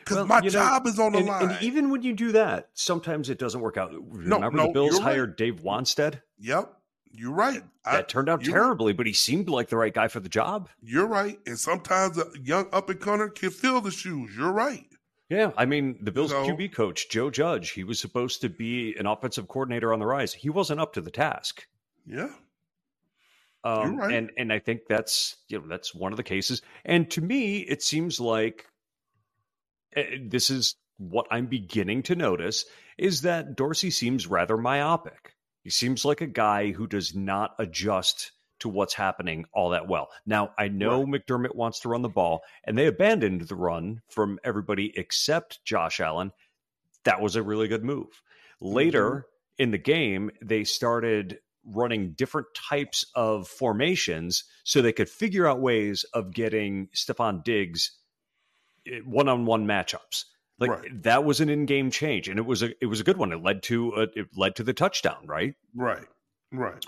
Because 0.00 0.18
well, 0.18 0.26
my 0.26 0.40
job 0.40 0.84
know, 0.84 0.90
is 0.90 0.98
on 0.98 1.12
the 1.12 1.18
and, 1.18 1.26
line. 1.26 1.50
And 1.50 1.62
even 1.62 1.90
when 1.90 2.02
you 2.02 2.12
do 2.12 2.32
that, 2.32 2.68
sometimes 2.74 3.30
it 3.30 3.38
doesn't 3.38 3.60
work 3.60 3.76
out. 3.76 3.92
Remember 3.92 4.50
no, 4.50 4.64
no, 4.64 4.66
the 4.66 4.72
Bills 4.72 4.98
hired 4.98 5.30
right. 5.30 5.36
Dave 5.36 5.62
Wannstedt? 5.62 6.20
Yep. 6.38 6.72
You're 7.16 7.32
right. 7.32 7.62
That 7.84 7.94
I, 7.94 8.02
turned 8.02 8.28
out 8.28 8.42
terribly, 8.42 8.92
right. 8.92 8.96
but 8.96 9.06
he 9.06 9.12
seemed 9.12 9.48
like 9.48 9.68
the 9.68 9.76
right 9.76 9.94
guy 9.94 10.08
for 10.08 10.20
the 10.20 10.28
job. 10.28 10.68
You're 10.82 11.06
right. 11.06 11.38
And 11.46 11.58
sometimes 11.58 12.18
a 12.18 12.26
young 12.42 12.66
up 12.72 12.90
and 12.90 13.00
comer 13.00 13.28
can 13.28 13.50
fill 13.50 13.80
the 13.80 13.92
shoes. 13.92 14.32
You're 14.36 14.52
right. 14.52 14.84
Yeah, 15.30 15.52
I 15.56 15.64
mean, 15.64 15.98
the 16.02 16.12
Bills 16.12 16.32
QB 16.32 16.74
coach, 16.74 17.08
Joe 17.08 17.30
Judge, 17.30 17.70
he 17.70 17.82
was 17.82 17.98
supposed 17.98 18.42
to 18.42 18.50
be 18.50 18.94
an 18.98 19.06
offensive 19.06 19.48
coordinator 19.48 19.92
on 19.92 19.98
the 19.98 20.06
rise. 20.06 20.34
He 20.34 20.50
wasn't 20.50 20.80
up 20.80 20.92
to 20.94 21.00
the 21.00 21.10
task. 21.10 21.66
Yeah. 22.06 22.28
Um, 23.64 23.96
right. 23.96 24.12
and 24.12 24.30
and 24.36 24.52
I 24.52 24.58
think 24.58 24.82
that's 24.86 25.36
you 25.48 25.58
know 25.58 25.66
that's 25.66 25.94
one 25.94 26.12
of 26.12 26.18
the 26.18 26.22
cases. 26.22 26.60
And 26.84 27.10
to 27.12 27.22
me, 27.22 27.60
it 27.60 27.82
seems 27.82 28.20
like 28.20 28.66
this 30.22 30.50
is 30.50 30.76
what 30.98 31.26
I'm 31.30 31.46
beginning 31.46 32.02
to 32.04 32.14
notice 32.14 32.64
is 32.98 33.22
that 33.22 33.56
Dorsey 33.56 33.90
seems 33.90 34.26
rather 34.26 34.56
myopic. 34.56 35.34
He 35.62 35.70
seems 35.70 36.04
like 36.04 36.20
a 36.20 36.26
guy 36.26 36.72
who 36.72 36.86
does 36.86 37.14
not 37.14 37.54
adjust 37.58 38.32
to 38.60 38.68
what's 38.68 38.94
happening 38.94 39.46
all 39.52 39.70
that 39.70 39.88
well. 39.88 40.08
Now, 40.24 40.52
I 40.58 40.68
know 40.68 41.02
right. 41.02 41.26
McDermott 41.26 41.54
wants 41.54 41.80
to 41.80 41.88
run 41.88 42.02
the 42.02 42.08
ball, 42.08 42.42
and 42.64 42.78
they 42.78 42.86
abandoned 42.86 43.42
the 43.42 43.56
run 43.56 44.00
from 44.08 44.38
everybody 44.44 44.92
except 44.96 45.64
Josh 45.64 46.00
Allen. 46.00 46.32
That 47.04 47.20
was 47.20 47.36
a 47.36 47.42
really 47.42 47.68
good 47.68 47.84
move. 47.84 48.22
Later 48.60 49.10
mm-hmm. 49.10 49.62
in 49.62 49.70
the 49.70 49.78
game, 49.78 50.30
they 50.40 50.64
started 50.64 51.38
running 51.66 52.12
different 52.12 52.48
types 52.54 53.06
of 53.14 53.48
formations 53.48 54.44
so 54.64 54.80
they 54.80 54.92
could 54.92 55.08
figure 55.08 55.46
out 55.46 55.60
ways 55.60 56.04
of 56.14 56.32
getting 56.32 56.88
Stefon 56.94 57.42
Diggs 57.42 57.92
one 59.04 59.28
on 59.28 59.46
one 59.46 59.66
matchups. 59.66 60.24
Like 60.58 60.70
right. 60.70 61.02
that 61.02 61.24
was 61.24 61.40
an 61.40 61.48
in-game 61.48 61.90
change, 61.90 62.28
and 62.28 62.38
it 62.38 62.46
was 62.46 62.62
a 62.62 62.70
it 62.80 62.86
was 62.86 63.00
a 63.00 63.04
good 63.04 63.16
one. 63.16 63.32
It 63.32 63.42
led 63.42 63.62
to 63.64 63.92
a, 63.92 64.02
it 64.18 64.28
led 64.36 64.56
to 64.56 64.62
the 64.62 64.72
touchdown, 64.72 65.26
right? 65.26 65.54
Right, 65.74 66.06
right. 66.52 66.84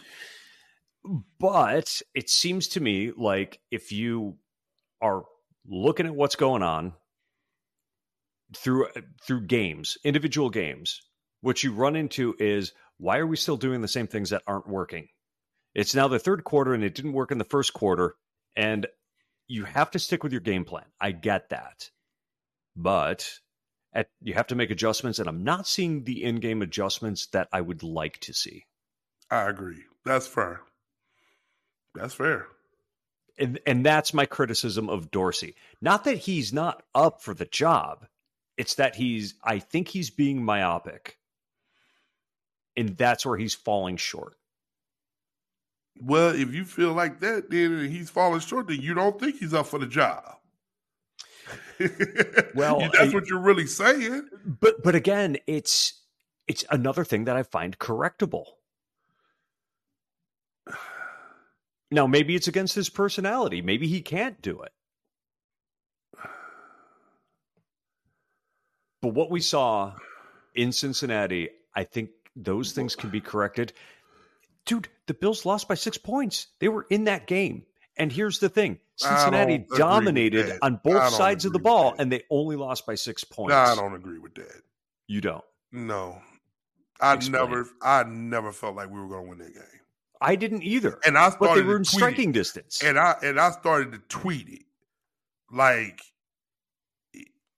But 1.39 2.03
it 2.15 2.31
seems 2.31 2.69
to 2.69 2.81
me 2.81 3.13
like 3.17 3.61
if 3.71 3.91
you 3.91 4.37
are 5.01 5.25
looking 5.69 6.07
at 6.07 6.15
what's 6.15 6.37
going 6.37 6.63
on 6.63 6.93
through 8.55 8.89
through 9.27 9.47
games, 9.47 9.99
individual 10.05 10.51
games, 10.51 11.03
what 11.41 11.65
you 11.65 11.73
run 11.73 11.97
into 11.97 12.37
is 12.39 12.73
why 12.99 13.19
are 13.19 13.27
we 13.27 13.37
still 13.37 13.57
doing 13.57 13.81
the 13.81 13.89
same 13.89 14.07
things 14.07 14.31
that 14.31 14.43
aren't 14.47 14.69
working? 14.69 15.09
It's 15.75 15.95
now 15.95 16.09
the 16.09 16.19
third 16.19 16.45
quarter 16.45 16.73
and 16.73 16.85
it 16.85 16.95
didn't 16.95 17.13
work 17.13 17.31
in 17.31 17.39
the 17.39 17.45
first 17.45 17.73
quarter 17.73 18.15
And 18.57 18.87
you 19.49 19.65
have 19.65 19.91
to 19.93 19.99
stick 19.99 20.23
with 20.23 20.33
your 20.33 20.41
game 20.41 20.65
plan. 20.65 20.85
I 21.01 21.13
get 21.13 21.51
that. 21.51 21.91
But 22.75 23.31
at, 23.93 24.09
you 24.21 24.35
have 24.35 24.49
to 24.49 24.55
make 24.55 24.71
adjustments, 24.71 25.19
and 25.19 25.29
I'm 25.29 25.45
not 25.45 25.67
seeing 25.67 26.05
the 26.05 26.23
in 26.23 26.37
game 26.37 26.63
adjustments 26.63 27.27
that 27.29 27.49
I 27.53 27.61
would 27.61 27.83
like 27.83 28.19
to 28.21 28.35
see. 28.35 28.65
I 29.31 29.49
agree. 29.49 29.83
That's 30.05 30.27
fair. 30.27 30.61
That's 31.95 32.15
fair. 32.15 32.47
And, 33.39 33.59
and 33.67 33.85
that's 33.85 34.15
my 34.15 34.27
criticism 34.27 34.89
of 34.89 35.11
Dorsey. 35.11 35.55
Not 35.81 36.05
that 36.05 36.19
he's 36.19 36.53
not 36.53 36.83
up 36.95 37.23
for 37.23 37.35
the 37.35 37.45
job, 37.45 38.07
it's 38.57 38.75
that 38.75 38.97
he's, 38.97 39.35
I 39.45 39.59
think 39.59 39.89
he's 39.89 40.11
being 40.11 40.43
myopic. 40.43 41.19
And 42.77 42.97
that's 42.97 43.25
where 43.25 43.39
he's 43.39 43.55
falling 43.55 43.97
short. 43.97 44.37
Well, 46.01 46.35
if 46.35 46.53
you 46.53 46.65
feel 46.65 46.93
like 46.93 47.21
that, 47.21 47.51
then 47.51 47.89
he's 47.91 48.11
falling 48.11 48.41
short, 48.41 48.69
then 48.69 48.81
you 48.81 48.95
don't 48.95 49.19
think 49.19 49.37
he's 49.37 49.55
up 49.55 49.67
for 49.67 49.79
the 49.79 49.87
job. 49.87 50.23
well, 52.55 52.81
that's 52.81 52.99
I, 52.99 53.15
what 53.15 53.27
you're 53.27 53.41
really 53.41 53.67
saying. 53.67 54.29
But 54.45 54.83
but 54.83 54.95
again, 54.95 55.37
it's 55.47 56.01
it's 56.49 56.65
another 56.71 57.05
thing 57.05 57.25
that 57.25 57.37
I 57.37 57.43
find 57.43 57.79
correctable. 57.79 58.47
Now, 61.91 62.07
maybe 62.07 62.35
it's 62.35 62.49
against 62.49 62.75
his 62.75 62.89
personality. 62.89 63.63
Maybe 63.63 63.87
he 63.87 64.03
can't 64.03 64.41
do 64.43 64.63
it. 64.63 64.73
But 69.03 69.15
what 69.15 69.31
we 69.31 69.41
saw 69.41 69.93
in 70.55 70.73
Cincinnati, 70.73 71.51
I 71.75 71.85
think 71.85 72.11
those 72.35 72.73
things 72.73 72.97
can 72.97 73.11
be 73.11 73.21
corrected. 73.21 73.73
Dude, 74.67 74.89
the 75.07 75.15
Bills 75.15 75.47
lost 75.47 75.69
by 75.69 75.75
six 75.75 75.97
points. 75.97 76.49
They 76.59 76.69
were 76.69 76.87
in 76.91 77.05
that 77.05 77.27
game. 77.27 77.65
And 77.97 78.13
here's 78.13 78.41
the 78.41 78.49
thing 78.49 78.79
Cincinnati 78.97 79.65
dominated 79.77 80.59
on 80.61 80.81
both 80.83 81.13
sides 81.15 81.45
of 81.45 81.53
the 81.53 81.59
ball, 81.59 81.95
and 81.99 82.13
they 82.13 82.25
only 82.31 82.57
lost 82.57 82.85
by 82.87 82.95
six 82.95 83.25
points. 83.25 83.51
No, 83.51 83.57
I 83.57 83.75
don't 83.75 83.95
agree 83.95 84.19
with 84.19 84.35
that. 84.35 84.63
You 85.07 85.21
don't? 85.21 85.45
No. 85.73 86.21
I 87.01 87.15
Explain. 87.15 87.51
never 87.51 87.67
I 87.83 88.05
never 88.05 88.53
felt 88.53 88.77
like 88.77 88.91
we 88.91 89.01
were 89.01 89.09
gonna 89.09 89.29
win 89.29 89.39
that 89.39 89.55
game. 89.55 89.63
I 90.21 90.37
didn't 90.37 90.63
either. 90.63 90.99
And 91.05 91.17
I 91.19 91.31
started 91.31 91.39
but 91.41 91.55
they 91.57 91.63
were 91.63 91.77
in 91.77 91.85
striking 91.85 92.31
it. 92.31 92.33
distance. 92.33 92.83
And 92.83 92.99
I 92.99 93.17
and 93.23 93.39
I 93.39 93.51
started 93.51 93.93
to 93.93 93.99
tweet 94.09 94.49
it. 94.49 94.63
Like 95.51 96.01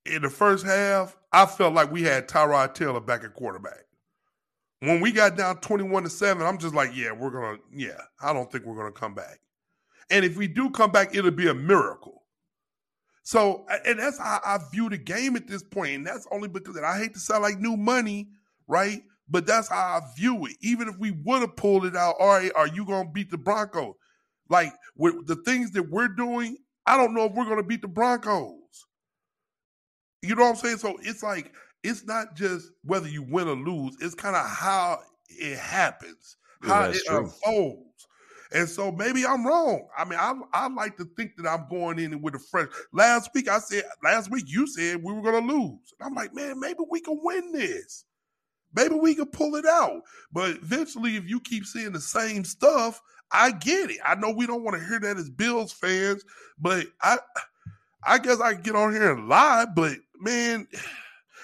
in 0.04 0.22
the 0.22 0.30
first 0.30 0.66
half, 0.66 1.16
I 1.32 1.46
felt 1.46 1.74
like 1.74 1.92
we 1.92 2.02
had 2.02 2.28
Tyrod 2.28 2.74
Taylor 2.74 3.00
back 3.00 3.24
at 3.24 3.34
quarterback. 3.34 3.84
When 4.80 5.00
we 5.00 5.10
got 5.10 5.36
down 5.36 5.56
21 5.56 6.04
to 6.04 6.10
7, 6.10 6.46
I'm 6.46 6.58
just 6.58 6.74
like, 6.74 6.90
yeah, 6.94 7.12
we're 7.12 7.30
gonna, 7.30 7.58
yeah, 7.74 8.00
I 8.22 8.32
don't 8.32 8.50
think 8.50 8.64
we're 8.64 8.76
gonna 8.76 8.92
come 8.92 9.14
back. 9.14 9.40
And 10.10 10.24
if 10.24 10.36
we 10.36 10.46
do 10.46 10.70
come 10.70 10.90
back, 10.90 11.14
it'll 11.14 11.30
be 11.30 11.48
a 11.48 11.54
miracle. 11.54 12.22
So, 13.24 13.66
and 13.84 13.98
that's 13.98 14.18
how 14.18 14.40
I 14.44 14.58
view 14.72 14.88
the 14.88 14.96
game 14.96 15.36
at 15.36 15.46
this 15.46 15.62
point. 15.62 15.96
And 15.96 16.06
that's 16.06 16.26
only 16.32 16.48
because 16.48 16.76
and 16.76 16.86
I 16.86 16.98
hate 16.98 17.12
to 17.14 17.20
sound 17.20 17.42
like 17.42 17.58
new 17.58 17.76
money, 17.76 18.28
right? 18.68 19.02
But 19.28 19.46
that's 19.46 19.68
how 19.68 19.76
I 19.76 20.00
view 20.16 20.46
it. 20.46 20.56
Even 20.62 20.88
if 20.88 20.96
we 20.96 21.10
would 21.10 21.42
have 21.42 21.56
pulled 21.56 21.84
it 21.84 21.94
out, 21.94 22.14
all 22.18 22.28
right, 22.28 22.50
are 22.56 22.68
you 22.68 22.86
gonna 22.86 23.10
beat 23.10 23.30
the 23.30 23.36
Broncos? 23.36 23.96
Like 24.48 24.72
with 24.96 25.26
the 25.26 25.36
things 25.36 25.72
that 25.72 25.90
we're 25.90 26.08
doing, 26.08 26.56
I 26.86 26.96
don't 26.96 27.12
know 27.12 27.24
if 27.24 27.32
we're 27.34 27.44
gonna 27.44 27.62
beat 27.62 27.82
the 27.82 27.88
Broncos. 27.88 28.54
You 30.22 30.34
know 30.34 30.44
what 30.44 30.50
I'm 30.50 30.56
saying? 30.56 30.78
So 30.78 30.96
it's 31.02 31.22
like 31.22 31.52
it's 31.82 32.04
not 32.04 32.34
just 32.34 32.70
whether 32.82 33.08
you 33.08 33.22
win 33.22 33.48
or 33.48 33.56
lose, 33.56 33.96
it's 34.00 34.14
kind 34.14 34.36
of 34.36 34.46
how 34.46 35.00
it 35.28 35.58
happens, 35.58 36.36
how 36.62 36.84
it 36.84 36.96
true. 37.06 37.18
unfolds. 37.18 37.84
And 38.50 38.68
so 38.68 38.90
maybe 38.90 39.26
I'm 39.26 39.46
wrong. 39.46 39.86
I 39.96 40.04
mean, 40.04 40.18
I 40.18 40.32
I 40.54 40.68
like 40.68 40.96
to 40.96 41.04
think 41.16 41.36
that 41.36 41.46
I'm 41.46 41.68
going 41.68 41.98
in 41.98 42.22
with 42.22 42.34
a 42.34 42.38
fresh. 42.38 42.68
Last 42.92 43.30
week 43.34 43.48
I 43.48 43.58
said, 43.58 43.84
last 44.02 44.30
week 44.30 44.44
you 44.46 44.66
said 44.66 45.02
we 45.02 45.12
were 45.12 45.20
going 45.20 45.46
to 45.46 45.54
lose. 45.54 45.92
And 45.98 46.06
I'm 46.06 46.14
like, 46.14 46.34
man, 46.34 46.58
maybe 46.58 46.80
we 46.88 47.00
can 47.00 47.18
win 47.22 47.52
this. 47.52 48.04
Maybe 48.74 48.94
we 48.94 49.14
can 49.14 49.26
pull 49.26 49.54
it 49.56 49.66
out. 49.66 50.00
But 50.32 50.50
eventually, 50.56 51.16
if 51.16 51.28
you 51.28 51.40
keep 51.40 51.64
seeing 51.64 51.92
the 51.92 52.00
same 52.00 52.44
stuff, 52.44 53.00
I 53.30 53.50
get 53.52 53.90
it. 53.90 53.98
I 54.04 54.14
know 54.14 54.30
we 54.30 54.46
don't 54.46 54.64
want 54.64 54.78
to 54.78 54.86
hear 54.86 55.00
that 55.00 55.16
as 55.18 55.30
Bills 55.30 55.72
fans, 55.72 56.24
but 56.58 56.86
I 57.02 57.18
I 58.04 58.18
guess 58.18 58.40
I 58.40 58.54
can 58.54 58.62
get 58.62 58.76
on 58.76 58.92
here 58.92 59.12
and 59.12 59.28
lie, 59.28 59.66
but 59.74 59.96
man, 60.20 60.66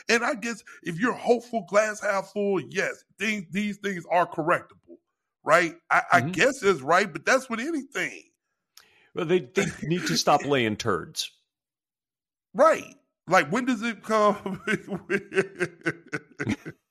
and 0.09 0.25
I 0.25 0.35
guess 0.35 0.63
if 0.83 0.99
you're 0.99 1.15
hopeful, 1.15 1.63
glass 1.63 2.01
half 2.01 2.33
full, 2.33 2.61
yes, 2.61 3.05
things 3.19 3.47
these 3.51 3.79
things 3.79 4.05
are 4.11 4.27
correctable, 4.27 4.99
right? 5.43 5.75
I, 5.91 5.99
mm-hmm. 5.99 6.17
I 6.17 6.21
guess 6.31 6.63
it's 6.63 6.81
right, 6.81 7.11
but 7.11 7.25
that's 7.25 7.49
with 7.49 7.61
anything. 7.61 8.25
Well, 9.15 9.27
they, 9.27 9.41
they 9.41 9.67
need 9.83 10.07
to 10.07 10.17
stop 10.17 10.45
laying 10.45 10.77
turds. 10.77 11.31
Right. 12.57 12.95
Like 13.27 13.51
when 13.51 13.65
does 13.65 13.83
it 13.83 14.05
come? 14.05 14.63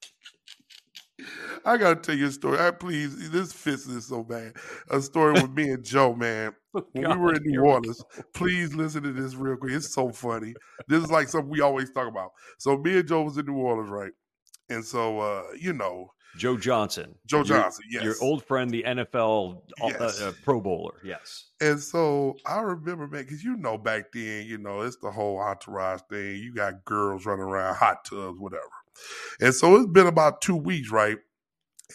I 1.66 1.78
gotta 1.78 1.96
tell 1.96 2.16
you 2.16 2.28
a 2.28 2.32
story. 2.32 2.60
I 2.60 2.72
please, 2.72 3.30
this 3.30 3.54
fits 3.54 3.86
this 3.86 4.08
so 4.08 4.24
bad. 4.24 4.54
A 4.90 5.02
story 5.02 5.34
with 5.34 5.52
me 5.52 5.72
and 5.72 5.84
Joe, 5.84 6.14
man. 6.14 6.54
Oh, 6.76 6.84
when 6.94 7.04
God, 7.04 7.18
we 7.18 7.22
were 7.24 7.34
in 7.36 7.44
New 7.44 7.62
Orleans, 7.62 8.04
please 8.34 8.74
listen 8.74 9.04
to 9.04 9.14
this 9.14 9.36
real 9.36 9.58
quick. 9.58 9.74
It's 9.74 9.94
so 9.94 10.10
funny. 10.10 10.56
This 10.88 11.04
is 11.04 11.12
like 11.12 11.28
something 11.28 11.52
we 11.52 11.62
always 11.62 11.92
talk 11.92 12.08
about. 12.08 12.32
So 12.58 12.76
me 12.80 12.98
and 12.98 13.08
Joe 13.08 13.22
was 13.22 13.38
in 13.38 13.46
New 13.46 13.58
Orleans, 13.58 13.92
right? 13.92 14.12
And 14.70 14.84
so 14.84 15.20
uh, 15.20 15.44
you 15.62 15.74
know, 15.74 16.10
Joe 16.36 16.58
Johnson. 16.58 17.14
Joe 17.28 17.44
Johnson, 17.44 17.86
yes. 17.92 18.04
Your 18.04 18.16
old 18.22 18.44
friend, 18.44 18.72
the 18.72 18.84
NFL 18.84 19.62
uh, 19.82 19.88
uh, 19.88 20.32
Pro 20.44 20.60
Bowler, 20.62 20.96
yes. 21.04 21.46
And 21.62 21.80
so 21.80 22.38
I 22.46 22.62
remember, 22.62 23.08
man, 23.08 23.24
because 23.24 23.44
you 23.44 23.56
know 23.56 23.78
back 23.78 24.12
then, 24.12 24.48
you 24.48 24.58
know, 24.58 24.82
it's 24.82 24.98
the 24.98 25.12
whole 25.12 25.40
entourage 25.40 26.02
thing. 26.10 26.38
You 26.38 26.56
got 26.56 26.86
girls 26.86 27.26
running 27.26 27.46
around, 27.46 27.76
hot 27.76 28.04
tubs, 28.06 28.40
whatever. 28.40 28.64
And 29.40 29.54
so 29.54 29.76
it's 29.76 29.92
been 29.92 30.08
about 30.08 30.42
two 30.42 30.56
weeks, 30.56 30.92
right? 30.92 31.18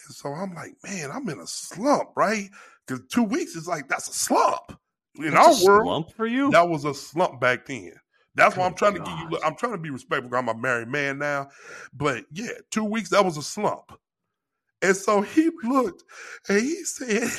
And 0.07 0.15
so 0.15 0.29
I'm 0.29 0.53
like, 0.53 0.75
man, 0.83 1.11
I'm 1.11 1.27
in 1.29 1.39
a 1.39 1.47
slump, 1.47 2.09
right? 2.15 2.49
Because 2.85 3.05
two 3.07 3.23
weeks 3.23 3.55
is 3.55 3.67
like 3.67 3.87
that's 3.87 4.09
a 4.09 4.13
slump. 4.13 4.79
In 5.15 5.31
that's 5.31 5.61
our 5.61 5.65
world, 5.65 5.85
slump 5.85 6.13
for 6.13 6.25
you. 6.25 6.51
That 6.51 6.69
was 6.69 6.85
a 6.85 6.93
slump 6.93 7.39
back 7.39 7.65
then. 7.65 7.93
That's 8.35 8.55
why 8.55 8.65
I'm 8.65 8.75
trying 8.75 8.93
to 8.93 8.99
give 8.99 9.31
you. 9.31 9.39
I'm 9.43 9.55
trying 9.55 9.73
to 9.73 9.77
be 9.77 9.89
respectful. 9.89 10.33
I'm 10.35 10.47
a 10.49 10.55
married 10.55 10.87
man 10.87 11.19
now, 11.19 11.49
but 11.93 12.25
yeah, 12.31 12.51
two 12.71 12.85
weeks 12.85 13.09
that 13.09 13.25
was 13.25 13.37
a 13.37 13.41
slump. 13.41 13.91
And 14.81 14.95
so 14.95 15.21
he 15.21 15.49
looked 15.63 16.03
and 16.47 16.61
he 16.61 16.83
said, 16.85 17.29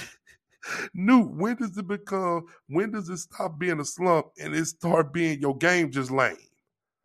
Newt, 0.95 1.31
when 1.31 1.57
does 1.57 1.77
it 1.79 1.89
become, 1.89 2.47
when 2.69 2.91
does 2.91 3.09
it 3.09 3.17
stop 3.17 3.59
being 3.59 3.81
a 3.81 3.85
slump 3.85 4.27
and 4.39 4.55
it 4.55 4.67
start 4.67 5.13
being 5.13 5.41
your 5.41 5.57
game 5.57 5.91
just 5.91 6.11
lame? 6.11 6.37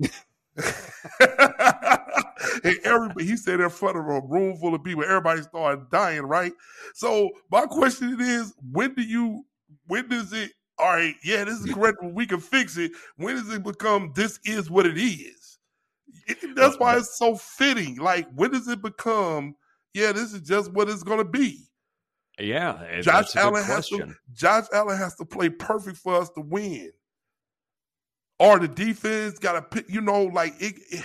and 2.63 2.77
everybody 2.83 3.25
he 3.25 3.37
said 3.37 3.59
in 3.59 3.69
front 3.69 3.97
of 3.97 4.05
a 4.05 4.21
room 4.21 4.55
full 4.57 4.75
of 4.75 4.83
people, 4.83 5.03
everybody 5.03 5.41
started 5.41 5.89
dying, 5.89 6.23
right? 6.23 6.53
So 6.93 7.29
my 7.51 7.65
question 7.65 8.17
is, 8.19 8.53
when 8.71 8.93
do 8.93 9.01
you 9.01 9.45
when 9.87 10.07
does 10.07 10.33
it 10.33 10.51
all 10.77 10.89
right, 10.89 11.15
yeah, 11.23 11.43
this 11.45 11.59
is 11.59 11.73
correct, 11.73 11.97
we 12.03 12.25
can 12.25 12.39
fix 12.39 12.77
it. 12.77 12.91
When 13.15 13.35
does 13.35 13.49
it 13.49 13.63
become 13.63 14.11
this 14.13 14.39
is 14.43 14.69
what 14.69 14.85
it 14.85 14.97
is? 14.97 15.57
It, 16.27 16.55
that's 16.55 16.77
why 16.77 16.97
it's 16.97 17.17
so 17.17 17.35
fitting. 17.35 17.97
Like, 17.97 18.27
when 18.33 18.51
does 18.51 18.67
it 18.67 18.81
become, 18.81 19.55
yeah, 19.93 20.11
this 20.11 20.33
is 20.33 20.41
just 20.41 20.73
what 20.73 20.89
it's 20.89 21.03
gonna 21.03 21.23
be? 21.23 21.69
Yeah, 22.39 22.99
Josh 23.01 23.35
Allen 23.35 23.63
has 23.63 23.87
to 23.89 24.13
Josh 24.33 24.65
Allen 24.73 24.97
has 24.97 25.15
to 25.15 25.25
play 25.25 25.49
perfect 25.49 25.97
for 25.97 26.15
us 26.15 26.29
to 26.31 26.41
win. 26.41 26.91
Or 28.39 28.59
the 28.59 28.67
defense 28.67 29.39
got 29.39 29.53
to 29.53 29.61
pick, 29.61 29.89
you 29.89 30.01
know, 30.01 30.25
like 30.25 30.53
it, 30.59 30.75
it 30.91 31.03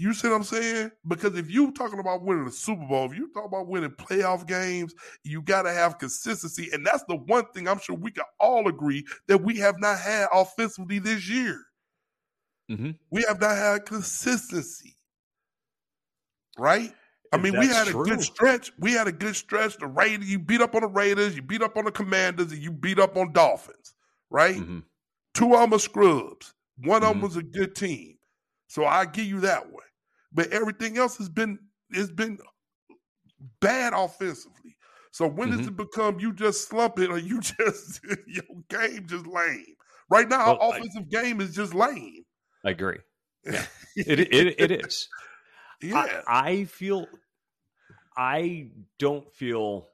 you 0.00 0.14
see 0.14 0.28
what 0.28 0.36
I'm 0.36 0.44
saying? 0.44 0.92
Because 1.06 1.36
if 1.36 1.50
you're 1.50 1.72
talking 1.72 1.98
about 1.98 2.22
winning 2.22 2.46
the 2.46 2.50
Super 2.50 2.86
Bowl, 2.86 3.10
if 3.10 3.18
you 3.18 3.30
talk 3.34 3.44
about 3.44 3.68
winning 3.68 3.90
playoff 3.90 4.46
games, 4.46 4.94
you 5.24 5.42
got 5.42 5.62
to 5.62 5.72
have 5.74 5.98
consistency, 5.98 6.70
and 6.72 6.86
that's 6.86 7.04
the 7.06 7.16
one 7.16 7.44
thing 7.52 7.68
I'm 7.68 7.78
sure 7.78 7.96
we 7.96 8.10
can 8.10 8.24
all 8.38 8.66
agree 8.66 9.04
that 9.28 9.36
we 9.36 9.58
have 9.58 9.78
not 9.78 9.98
had 9.98 10.28
offensively 10.32 11.00
this 11.00 11.28
year. 11.28 11.60
Mm-hmm. 12.70 12.92
We 13.10 13.24
have 13.28 13.42
not 13.42 13.54
had 13.58 13.84
consistency, 13.84 14.96
right? 16.58 16.94
I 17.30 17.36
mean, 17.36 17.58
we 17.58 17.66
had 17.66 17.88
true. 17.88 18.00
a 18.00 18.04
good 18.06 18.22
stretch. 18.22 18.72
We 18.78 18.92
had 18.92 19.06
a 19.06 19.12
good 19.12 19.36
stretch. 19.36 19.76
The 19.76 19.86
Raiders, 19.86 20.30
you 20.30 20.38
beat 20.38 20.62
up 20.62 20.74
on 20.74 20.80
the 20.80 20.88
Raiders, 20.88 21.36
you 21.36 21.42
beat 21.42 21.60
up 21.60 21.76
on 21.76 21.84
the 21.84 21.92
Commanders, 21.92 22.52
and 22.52 22.62
you 22.62 22.72
beat 22.72 22.98
up 22.98 23.18
on 23.18 23.34
Dolphins, 23.34 23.94
right? 24.30 24.56
Mm-hmm. 24.56 24.78
Two 25.34 25.52
of 25.52 25.60
them 25.60 25.74
are 25.74 25.78
scrubs. 25.78 26.54
One 26.78 27.02
mm-hmm. 27.02 27.10
of 27.10 27.14
them 27.16 27.20
was 27.20 27.36
a 27.36 27.42
good 27.42 27.74
team. 27.76 28.16
So 28.68 28.86
I 28.86 29.04
give 29.04 29.26
you 29.26 29.40
that 29.40 29.70
one 29.70 29.82
but 30.32 30.50
everything 30.52 30.98
else 30.98 31.16
has 31.18 31.28
been 31.28 31.58
has 31.92 32.10
been 32.10 32.38
bad 33.60 33.92
offensively. 33.92 34.76
So 35.12 35.26
when 35.26 35.48
mm-hmm. 35.48 35.58
does 35.58 35.66
it 35.68 35.76
become 35.76 36.20
you 36.20 36.32
just 36.32 36.68
slumping 36.68 37.10
or 37.10 37.18
you 37.18 37.40
just 37.40 38.00
your 38.26 38.44
game 38.68 39.06
just 39.06 39.26
lame? 39.26 39.74
Right 40.08 40.28
now, 40.28 40.46
well, 40.46 40.58
our 40.60 40.76
offensive 40.76 41.04
I, 41.16 41.22
game 41.22 41.40
is 41.40 41.54
just 41.54 41.74
lame. 41.74 42.24
I 42.64 42.70
agree. 42.70 42.98
Yeah. 43.44 43.64
it, 43.96 44.20
it 44.20 44.54
it 44.58 44.70
is. 44.84 45.08
Yeah. 45.82 46.22
I, 46.26 46.50
I 46.50 46.64
feel 46.64 47.06
I 48.16 48.70
don't 48.98 49.32
feel 49.32 49.88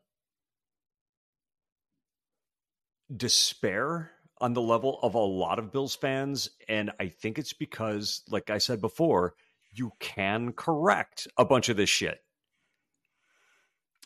despair 3.14 4.11
on 4.40 4.53
the 4.53 4.61
level 4.61 4.99
of 5.03 5.14
a 5.14 5.18
lot 5.18 5.59
of 5.59 5.72
Bills 5.72 5.94
fans. 5.94 6.51
And 6.68 6.90
I 7.01 7.09
think 7.09 7.38
it's 7.38 7.53
because, 7.53 8.22
like 8.29 8.51
I 8.51 8.59
said 8.59 8.81
before, 8.81 9.35
you 9.77 9.93
can 10.01 10.53
correct 10.53 11.29
a 11.39 11.45
bunch 11.45 11.69
of 11.69 11.77
this 11.77 11.91
shit. 11.91 12.23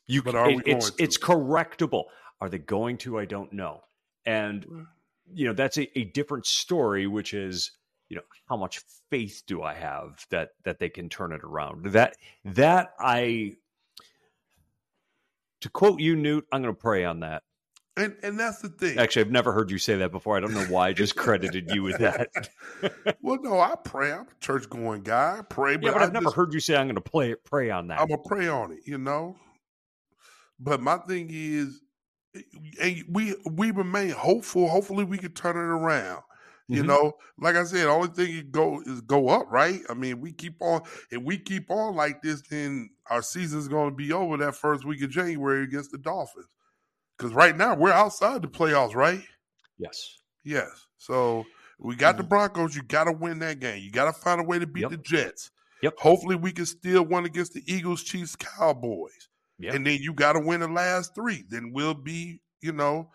You, 0.06 0.22
but 0.22 0.34
are 0.34 0.50
it, 0.50 0.62
it's 0.66 0.90
to? 0.90 1.02
it's 1.02 1.18
correctable. 1.18 2.04
Are 2.40 2.48
they 2.48 2.58
going 2.58 2.98
to? 2.98 3.18
I 3.18 3.24
don't 3.24 3.52
know. 3.52 3.82
And 4.26 4.66
mm. 4.66 4.86
you 5.32 5.46
know 5.46 5.52
that's 5.52 5.78
a, 5.78 5.98
a 5.98 6.04
different 6.04 6.46
story, 6.46 7.06
which 7.06 7.32
is 7.32 7.72
you 8.08 8.16
know 8.16 8.22
how 8.48 8.56
much 8.56 8.80
faith 9.10 9.44
do 9.46 9.62
I 9.62 9.74
have 9.74 10.26
that 10.30 10.50
that 10.64 10.80
they 10.80 10.88
can 10.88 11.08
turn 11.08 11.32
it 11.32 11.42
around? 11.44 11.92
That 11.92 12.16
that 12.44 12.94
I 12.98 13.54
to 15.60 15.68
quote 15.68 16.00
you, 16.00 16.16
Newt, 16.16 16.46
I'm 16.52 16.62
going 16.62 16.74
to 16.74 16.80
pray 16.80 17.04
on 17.04 17.20
that. 17.20 17.42
And 17.96 18.16
and 18.22 18.38
that's 18.38 18.60
the 18.60 18.68
thing. 18.68 18.98
Actually, 18.98 19.22
I've 19.22 19.32
never 19.32 19.52
heard 19.52 19.70
you 19.70 19.78
say 19.78 19.96
that 19.96 20.12
before. 20.12 20.36
I 20.36 20.40
don't 20.40 20.54
know 20.54 20.64
why 20.66 20.88
I 20.88 20.92
just 20.92 21.16
credited 21.16 21.70
you 21.70 21.82
with 21.82 21.98
that. 21.98 22.48
well, 23.20 23.38
no, 23.42 23.60
I 23.60 23.74
pray. 23.82 24.12
I'm 24.12 24.22
a 24.22 24.26
church 24.40 24.68
going 24.70 25.02
guy. 25.02 25.38
I 25.38 25.42
pray, 25.42 25.76
but, 25.76 25.86
yeah, 25.86 25.92
but 25.92 26.02
I've 26.02 26.12
never 26.12 26.30
heard 26.30 26.54
you 26.54 26.60
say 26.60 26.76
I'm 26.76 26.86
going 26.86 26.94
to 26.94 27.00
play 27.00 27.34
pray 27.44 27.70
on 27.70 27.88
that. 27.88 28.00
I'm 28.00 28.08
gonna 28.08 28.22
pray 28.24 28.48
on 28.48 28.72
it. 28.72 28.80
You 28.86 28.98
know. 28.98 29.36
But 30.58 30.80
my 30.80 30.98
thing 30.98 31.28
is, 31.30 31.80
and 32.80 33.04
we 33.08 33.34
we 33.44 33.72
remain 33.72 34.10
hopeful. 34.10 34.68
Hopefully, 34.68 35.04
we 35.04 35.18
can 35.18 35.32
turn 35.32 35.56
it 35.56 35.60
around. 35.60 36.22
You 36.68 36.82
mm-hmm. 36.82 36.86
know, 36.86 37.12
like 37.36 37.56
I 37.56 37.64
said, 37.64 37.86
the 37.86 37.90
only 37.90 38.08
thing 38.08 38.30
you 38.30 38.44
go 38.44 38.80
is 38.86 39.00
go 39.00 39.28
up, 39.28 39.50
right? 39.50 39.80
I 39.90 39.94
mean, 39.94 40.20
we 40.20 40.30
keep 40.30 40.62
on 40.62 40.82
if 41.10 41.20
we 41.20 41.36
keep 41.36 41.68
on 41.68 41.96
like 41.96 42.22
this, 42.22 42.42
then 42.42 42.90
our 43.10 43.22
season's 43.22 43.66
going 43.66 43.90
to 43.90 43.96
be 43.96 44.12
over 44.12 44.36
that 44.36 44.54
first 44.54 44.84
week 44.84 45.02
of 45.02 45.10
January 45.10 45.64
against 45.64 45.90
the 45.90 45.98
Dolphins. 45.98 46.46
Because 47.20 47.34
right 47.34 47.54
now 47.54 47.74
we're 47.74 47.92
outside 47.92 48.40
the 48.40 48.48
playoffs, 48.48 48.94
right? 48.94 49.20
Yes. 49.78 50.16
Yes. 50.42 50.86
So 50.96 51.44
we 51.78 51.94
got 51.94 52.16
the 52.16 52.22
mm-hmm. 52.22 52.30
Broncos. 52.30 52.74
You 52.74 52.82
got 52.82 53.04
to 53.04 53.12
win 53.12 53.40
that 53.40 53.60
game. 53.60 53.82
You 53.82 53.90
got 53.90 54.06
to 54.06 54.12
find 54.18 54.40
a 54.40 54.44
way 54.44 54.58
to 54.58 54.66
beat 54.66 54.82
yep. 54.82 54.90
the 54.90 54.96
Jets. 54.96 55.50
Yep. 55.82 55.98
Hopefully, 55.98 56.36
we 56.36 56.50
can 56.50 56.64
still 56.64 57.04
win 57.04 57.26
against 57.26 57.52
the 57.52 57.62
Eagles, 57.66 58.02
Chiefs, 58.02 58.36
Cowboys. 58.36 59.28
Yep. 59.58 59.74
And 59.74 59.86
then 59.86 59.98
you 60.00 60.14
got 60.14 60.32
to 60.32 60.40
win 60.40 60.60
the 60.60 60.68
last 60.68 61.14
three. 61.14 61.44
Then 61.46 61.72
we'll 61.74 61.92
be, 61.92 62.40
you 62.62 62.72
know, 62.72 63.10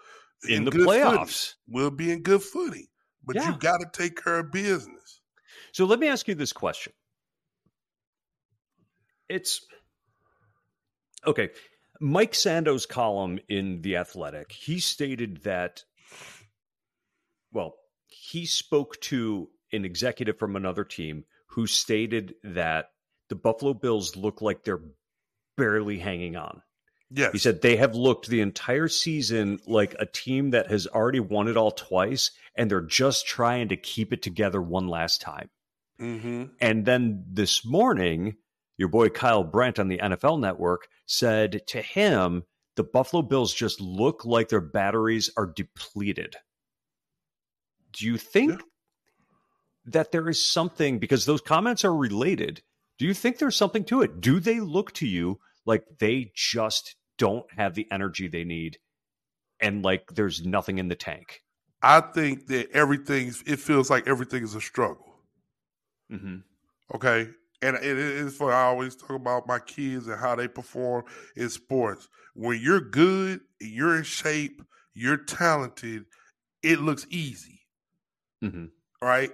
in, 0.48 0.58
in 0.58 0.66
the 0.66 0.72
playoffs. 0.72 1.54
Footing. 1.54 1.54
We'll 1.70 1.92
be 1.92 2.12
in 2.12 2.22
good 2.22 2.44
footing. 2.44 2.86
But 3.26 3.38
yeah. 3.38 3.50
you 3.50 3.58
got 3.58 3.80
to 3.80 3.88
take 3.92 4.24
care 4.24 4.38
of 4.38 4.52
business. 4.52 5.22
So 5.72 5.86
let 5.86 6.00
me 6.00 6.10
ask 6.10 6.28
you 6.28 6.36
this 6.36 6.54
question. 6.54 6.94
It's 9.30 9.66
okay. 11.26 11.50
Mike 12.00 12.36
Sando's 12.36 12.86
column 12.86 13.40
in 13.48 13.82
The 13.82 13.98
Athletic, 13.98 14.52
he 14.52 14.80
stated 14.80 15.44
that, 15.44 15.84
well, 17.52 17.76
he 18.08 18.46
spoke 18.46 19.00
to 19.02 19.50
an 19.72 19.86
executive 19.86 20.38
from 20.38 20.56
another 20.56 20.84
team 20.84 21.26
who 21.48 21.68
stated 21.68 22.36
that 22.44 22.90
the 23.30 23.36
Buffalo 23.36 23.74
Bills 23.74 24.16
look 24.16 24.42
like 24.42 24.64
they're 24.64 24.84
barely 25.58 25.98
hanging 25.98 26.36
on. 26.36 26.62
Yes. 27.12 27.32
He 27.32 27.38
said 27.38 27.62
they 27.62 27.78
have 27.78 27.96
looked 27.96 28.28
the 28.28 28.42
entire 28.42 28.88
season 28.88 29.60
like 29.68 29.96
a 30.00 30.06
team 30.06 30.52
that 30.52 30.70
has 30.72 30.88
already 30.88 31.20
won 31.20 31.48
it 31.48 31.56
all 31.56 31.72
twice, 31.72 32.32
and 32.56 32.70
they're 32.70 32.82
just 32.82 33.28
trying 33.28 33.70
to 33.70 33.78
keep 33.78 34.12
it 34.12 34.22
together 34.22 34.62
one 34.62 34.88
last 34.88 35.22
time. 35.22 35.50
Mm-hmm. 36.00 36.46
And 36.60 36.86
then 36.86 37.24
this 37.30 37.64
morning, 37.64 38.36
your 38.78 38.90
boy 38.90 39.10
Kyle 39.10 39.44
Brandt 39.44 39.80
on 39.80 39.88
the 39.88 40.00
NFL 40.00 40.40
Network 40.40 40.88
said 41.06 41.62
to 41.68 41.82
him, 41.82 42.44
the 42.76 42.84
Buffalo 42.84 43.22
Bills 43.22 43.54
just 43.54 43.80
look 43.80 44.26
like 44.26 44.50
their 44.50 44.62
batteries 44.62 45.30
are 45.38 45.46
depleted. 45.48 46.36
Do 47.94 48.06
you 48.06 48.18
think 48.18 48.52
yeah. 48.52 48.58
that 49.86 50.12
there 50.12 50.28
is 50.28 50.46
something, 50.46 51.00
because 51.00 51.26
those 51.26 51.42
comments 51.42 51.86
are 51.86 51.96
related, 51.96 52.62
do 52.98 53.06
you 53.06 53.14
think 53.14 53.38
there's 53.38 53.56
something 53.56 53.86
to 53.86 54.02
it? 54.02 54.20
Do 54.20 54.40
they 54.42 54.60
look 54.60 54.92
to 54.94 55.08
you 55.08 55.40
like 55.66 55.86
they 56.00 56.32
just 56.36 56.96
don't 57.18 57.46
have 57.56 57.76
the 57.76 57.88
energy 57.92 58.28
they 58.28 58.44
need 58.44 58.78
and 59.62 59.84
like 59.84 60.10
there's 60.14 60.46
nothing 60.46 60.80
in 60.80 60.90
the 60.90 60.96
tank? 60.96 61.44
I 61.82 62.02
think 62.02 62.48
that 62.48 62.72
everything's, 62.72 63.42
it 63.46 63.60
feels 63.60 63.90
like 63.90 64.08
everything 64.08 64.44
is 64.44 64.56
a 64.56 64.62
struggle. 64.62 65.06
Mm-hmm. 66.12 66.38
Okay 66.94 67.30
and 67.66 67.78
it 67.78 67.98
is 67.98 68.38
for 68.38 68.54
I 68.54 68.66
always 68.66 68.96
talk 68.96 69.12
about 69.12 69.48
my 69.48 69.60
kids 69.60 70.08
and 70.08 70.20
how 70.20 70.36
they 70.36 70.48
perform 70.48 71.06
in 71.36 71.50
sports. 71.50 72.08
When 72.36 72.60
you're 72.62 72.82
good, 72.82 73.42
you're 73.60 73.98
in 73.98 74.04
shape, 74.04 74.62
you're 74.94 75.18
talented, 75.18 76.06
it 76.62 76.80
looks 76.80 77.08
easy. 77.10 77.62
Mm-hmm. 78.44 78.66
Right? 79.02 79.32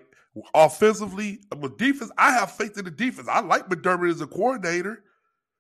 Offensively, 0.54 1.40
with 1.58 1.78
defense, 1.78 2.12
I 2.18 2.32
have 2.32 2.52
faith 2.52 2.78
in 2.78 2.86
the 2.86 2.92
defense. 2.92 3.28
I 3.30 3.42
like 3.42 3.68
McDermott 3.68 4.12
as 4.12 4.22
a 4.22 4.28
coordinator, 4.28 5.04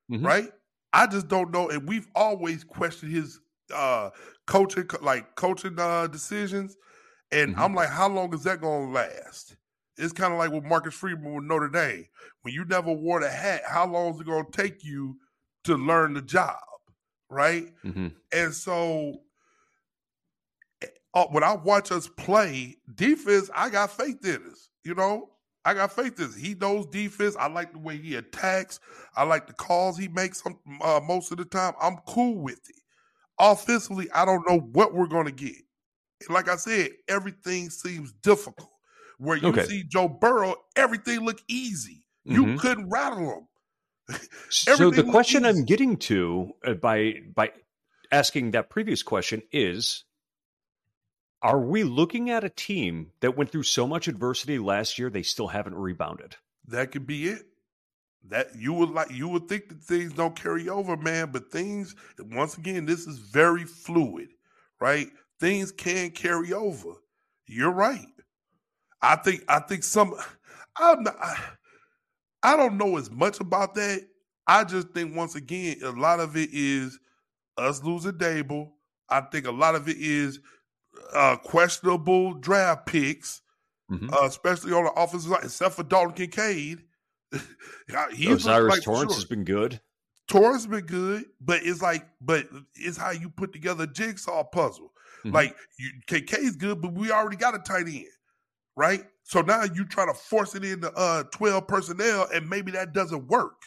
mm-hmm. 0.09 0.25
right? 0.25 0.49
I 0.93 1.07
just 1.07 1.27
don't 1.27 1.51
know, 1.51 1.69
and 1.69 1.87
we've 1.87 2.07
always 2.15 2.63
questioned 2.63 3.11
his 3.11 3.39
uh 3.73 4.11
coaching, 4.47 4.89
like 5.01 5.35
coaching 5.35 5.77
uh 5.77 6.07
decisions, 6.07 6.77
and 7.31 7.51
mm-hmm. 7.51 7.61
I'm 7.61 7.75
like, 7.75 7.89
how 7.89 8.07
long 8.07 8.33
is 8.33 8.43
that 8.43 8.61
going 8.61 8.87
to 8.87 8.93
last? 8.93 9.55
It's 10.01 10.13
kind 10.13 10.33
of 10.33 10.39
like 10.39 10.51
with 10.51 10.63
Marcus 10.63 10.95
Freeman 10.95 11.35
with 11.35 11.43
Notre 11.45 11.69
Dame. 11.69 12.07
When 12.41 12.53
you 12.53 12.65
never 12.65 12.91
wore 12.91 13.21
the 13.21 13.29
hat, 13.29 13.61
how 13.67 13.85
long 13.85 14.15
is 14.15 14.19
it 14.19 14.25
going 14.25 14.45
to 14.45 14.51
take 14.51 14.83
you 14.83 15.17
to 15.65 15.75
learn 15.75 16.15
the 16.15 16.21
job? 16.21 16.57
Right. 17.29 17.71
Mm-hmm. 17.85 18.07
And 18.33 18.53
so 18.53 19.21
uh, 21.13 21.25
when 21.25 21.43
I 21.43 21.53
watch 21.53 21.91
us 21.91 22.07
play 22.07 22.77
defense, 22.95 23.49
I 23.53 23.69
got 23.69 23.91
faith 23.91 24.25
in 24.25 24.41
us. 24.51 24.69
You 24.83 24.95
know, 24.95 25.29
I 25.65 25.75
got 25.75 25.91
faith 25.91 26.19
in 26.19 26.25
us. 26.25 26.35
He 26.35 26.55
knows 26.55 26.87
defense. 26.87 27.35
I 27.39 27.47
like 27.47 27.71
the 27.71 27.79
way 27.79 27.97
he 27.97 28.15
attacks. 28.15 28.79
I 29.15 29.23
like 29.23 29.45
the 29.45 29.53
calls 29.53 29.97
he 29.97 30.07
makes 30.07 30.41
uh, 30.81 30.99
most 31.05 31.31
of 31.31 31.37
the 31.37 31.45
time. 31.45 31.73
I'm 31.79 31.97
cool 32.07 32.41
with 32.41 32.59
it. 32.69 32.75
Offensively, 33.39 34.09
I 34.13 34.25
don't 34.25 34.47
know 34.49 34.59
what 34.71 34.93
we're 34.93 35.07
going 35.07 35.25
to 35.25 35.31
get. 35.31 35.55
Like 36.29 36.49
I 36.49 36.55
said, 36.55 36.89
everything 37.07 37.69
seems 37.69 38.13
difficult. 38.13 38.69
Where 39.21 39.37
you 39.37 39.49
okay. 39.49 39.65
see 39.65 39.83
Joe 39.83 40.07
Burrow, 40.07 40.55
everything 40.75 41.19
look 41.19 41.41
easy. 41.47 42.03
You 42.25 42.43
mm-hmm. 42.43 42.57
couldn't 42.57 42.89
rattle 42.89 43.47
him. 44.09 44.17
so 44.49 44.89
the 44.89 45.03
question 45.03 45.45
easy. 45.45 45.59
I'm 45.59 45.65
getting 45.65 45.97
to 45.97 46.53
uh, 46.65 46.73
by 46.73 47.21
by 47.35 47.51
asking 48.11 48.51
that 48.51 48.71
previous 48.71 49.03
question 49.03 49.43
is 49.51 50.05
are 51.43 51.59
we 51.59 51.83
looking 51.83 52.31
at 52.31 52.43
a 52.43 52.49
team 52.49 53.11
that 53.19 53.37
went 53.37 53.51
through 53.51 53.63
so 53.63 53.85
much 53.85 54.07
adversity 54.07 54.57
last 54.57 54.97
year 54.97 55.11
they 55.11 55.21
still 55.21 55.47
haven't 55.49 55.75
rebounded? 55.75 56.35
That 56.67 56.91
could 56.91 57.05
be 57.05 57.27
it. 57.27 57.43
That 58.27 58.55
you 58.55 58.73
would 58.73 58.89
like 58.89 59.11
you 59.11 59.27
would 59.27 59.47
think 59.47 59.69
that 59.69 59.83
things 59.83 60.13
don't 60.13 60.35
carry 60.35 60.67
over, 60.67 60.97
man, 60.97 61.29
but 61.31 61.51
things 61.51 61.95
once 62.17 62.57
again, 62.57 62.87
this 62.87 63.05
is 63.05 63.19
very 63.19 63.65
fluid, 63.65 64.29
right? 64.79 65.09
Things 65.39 65.71
can 65.71 66.09
carry 66.09 66.53
over. 66.53 66.89
You're 67.45 67.71
right. 67.71 68.07
I 69.01 69.15
think 69.15 69.43
I 69.47 69.59
think 69.59 69.83
some 69.83 70.15
I'm 70.77 71.03
not, 71.03 71.15
I, 72.43 72.55
don't 72.55 72.77
know 72.77 72.97
as 72.97 73.09
much 73.11 73.39
about 73.39 73.75
that. 73.75 74.07
I 74.47 74.63
just 74.63 74.89
think 74.89 75.15
once 75.15 75.35
again 75.35 75.77
a 75.83 75.91
lot 75.91 76.19
of 76.19 76.37
it 76.37 76.49
is 76.51 76.99
us 77.57 77.83
losing 77.83 78.13
Daboll. 78.13 78.71
I 79.09 79.21
think 79.21 79.47
a 79.47 79.51
lot 79.51 79.75
of 79.75 79.89
it 79.89 79.97
is 79.97 80.39
uh, 81.13 81.35
questionable 81.37 82.33
draft 82.35 82.85
picks, 82.85 83.41
mm-hmm. 83.91 84.13
uh, 84.13 84.25
especially 84.25 84.73
on 84.73 84.85
the 84.85 84.91
offensive 84.91 85.31
side, 85.31 85.43
except 85.43 85.75
for 85.75 85.83
Dalton 85.83 86.13
Kincaid. 86.13 86.83
He's 88.13 88.45
O'Cyrus 88.45 88.75
like, 88.75 88.83
Torrence 88.83 89.11
sure. 89.11 89.15
has 89.15 89.25
been 89.25 89.43
good. 89.43 89.79
Torrence 90.27 90.65
been 90.65 90.85
good, 90.85 91.25
but 91.41 91.61
it's 91.63 91.81
like, 91.81 92.05
but 92.21 92.47
it's 92.75 92.97
how 92.97 93.11
you 93.11 93.29
put 93.29 93.51
together 93.51 93.83
a 93.83 93.87
jigsaw 93.87 94.43
puzzle. 94.43 94.91
Mm-hmm. 95.25 95.35
Like 95.35 95.55
you, 95.77 95.91
KK's 96.07 96.55
good, 96.55 96.81
but 96.81 96.93
we 96.93 97.11
already 97.11 97.37
got 97.37 97.55
a 97.55 97.59
tight 97.59 97.87
end 97.87 98.05
right? 98.75 99.03
So 99.23 99.41
now 99.41 99.63
you 99.63 99.85
try 99.85 100.05
to 100.05 100.13
force 100.13 100.55
it 100.55 100.63
into 100.63 100.91
uh 100.93 101.23
12 101.31 101.67
personnel 101.67 102.27
and 102.33 102.49
maybe 102.49 102.71
that 102.71 102.93
doesn't 102.93 103.27
work. 103.27 103.61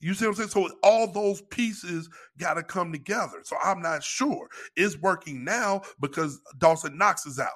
You 0.00 0.14
see 0.14 0.26
what 0.26 0.30
I'm 0.30 0.48
saying? 0.48 0.48
So 0.50 0.68
all 0.82 1.12
those 1.12 1.42
pieces 1.42 2.08
got 2.36 2.54
to 2.54 2.62
come 2.64 2.90
together. 2.90 3.40
So 3.44 3.56
I'm 3.62 3.80
not 3.80 4.02
sure 4.02 4.48
it's 4.76 4.98
working 4.98 5.44
now 5.44 5.82
because 6.00 6.40
Dawson 6.58 6.98
Knox 6.98 7.24
is 7.24 7.38
out. 7.38 7.48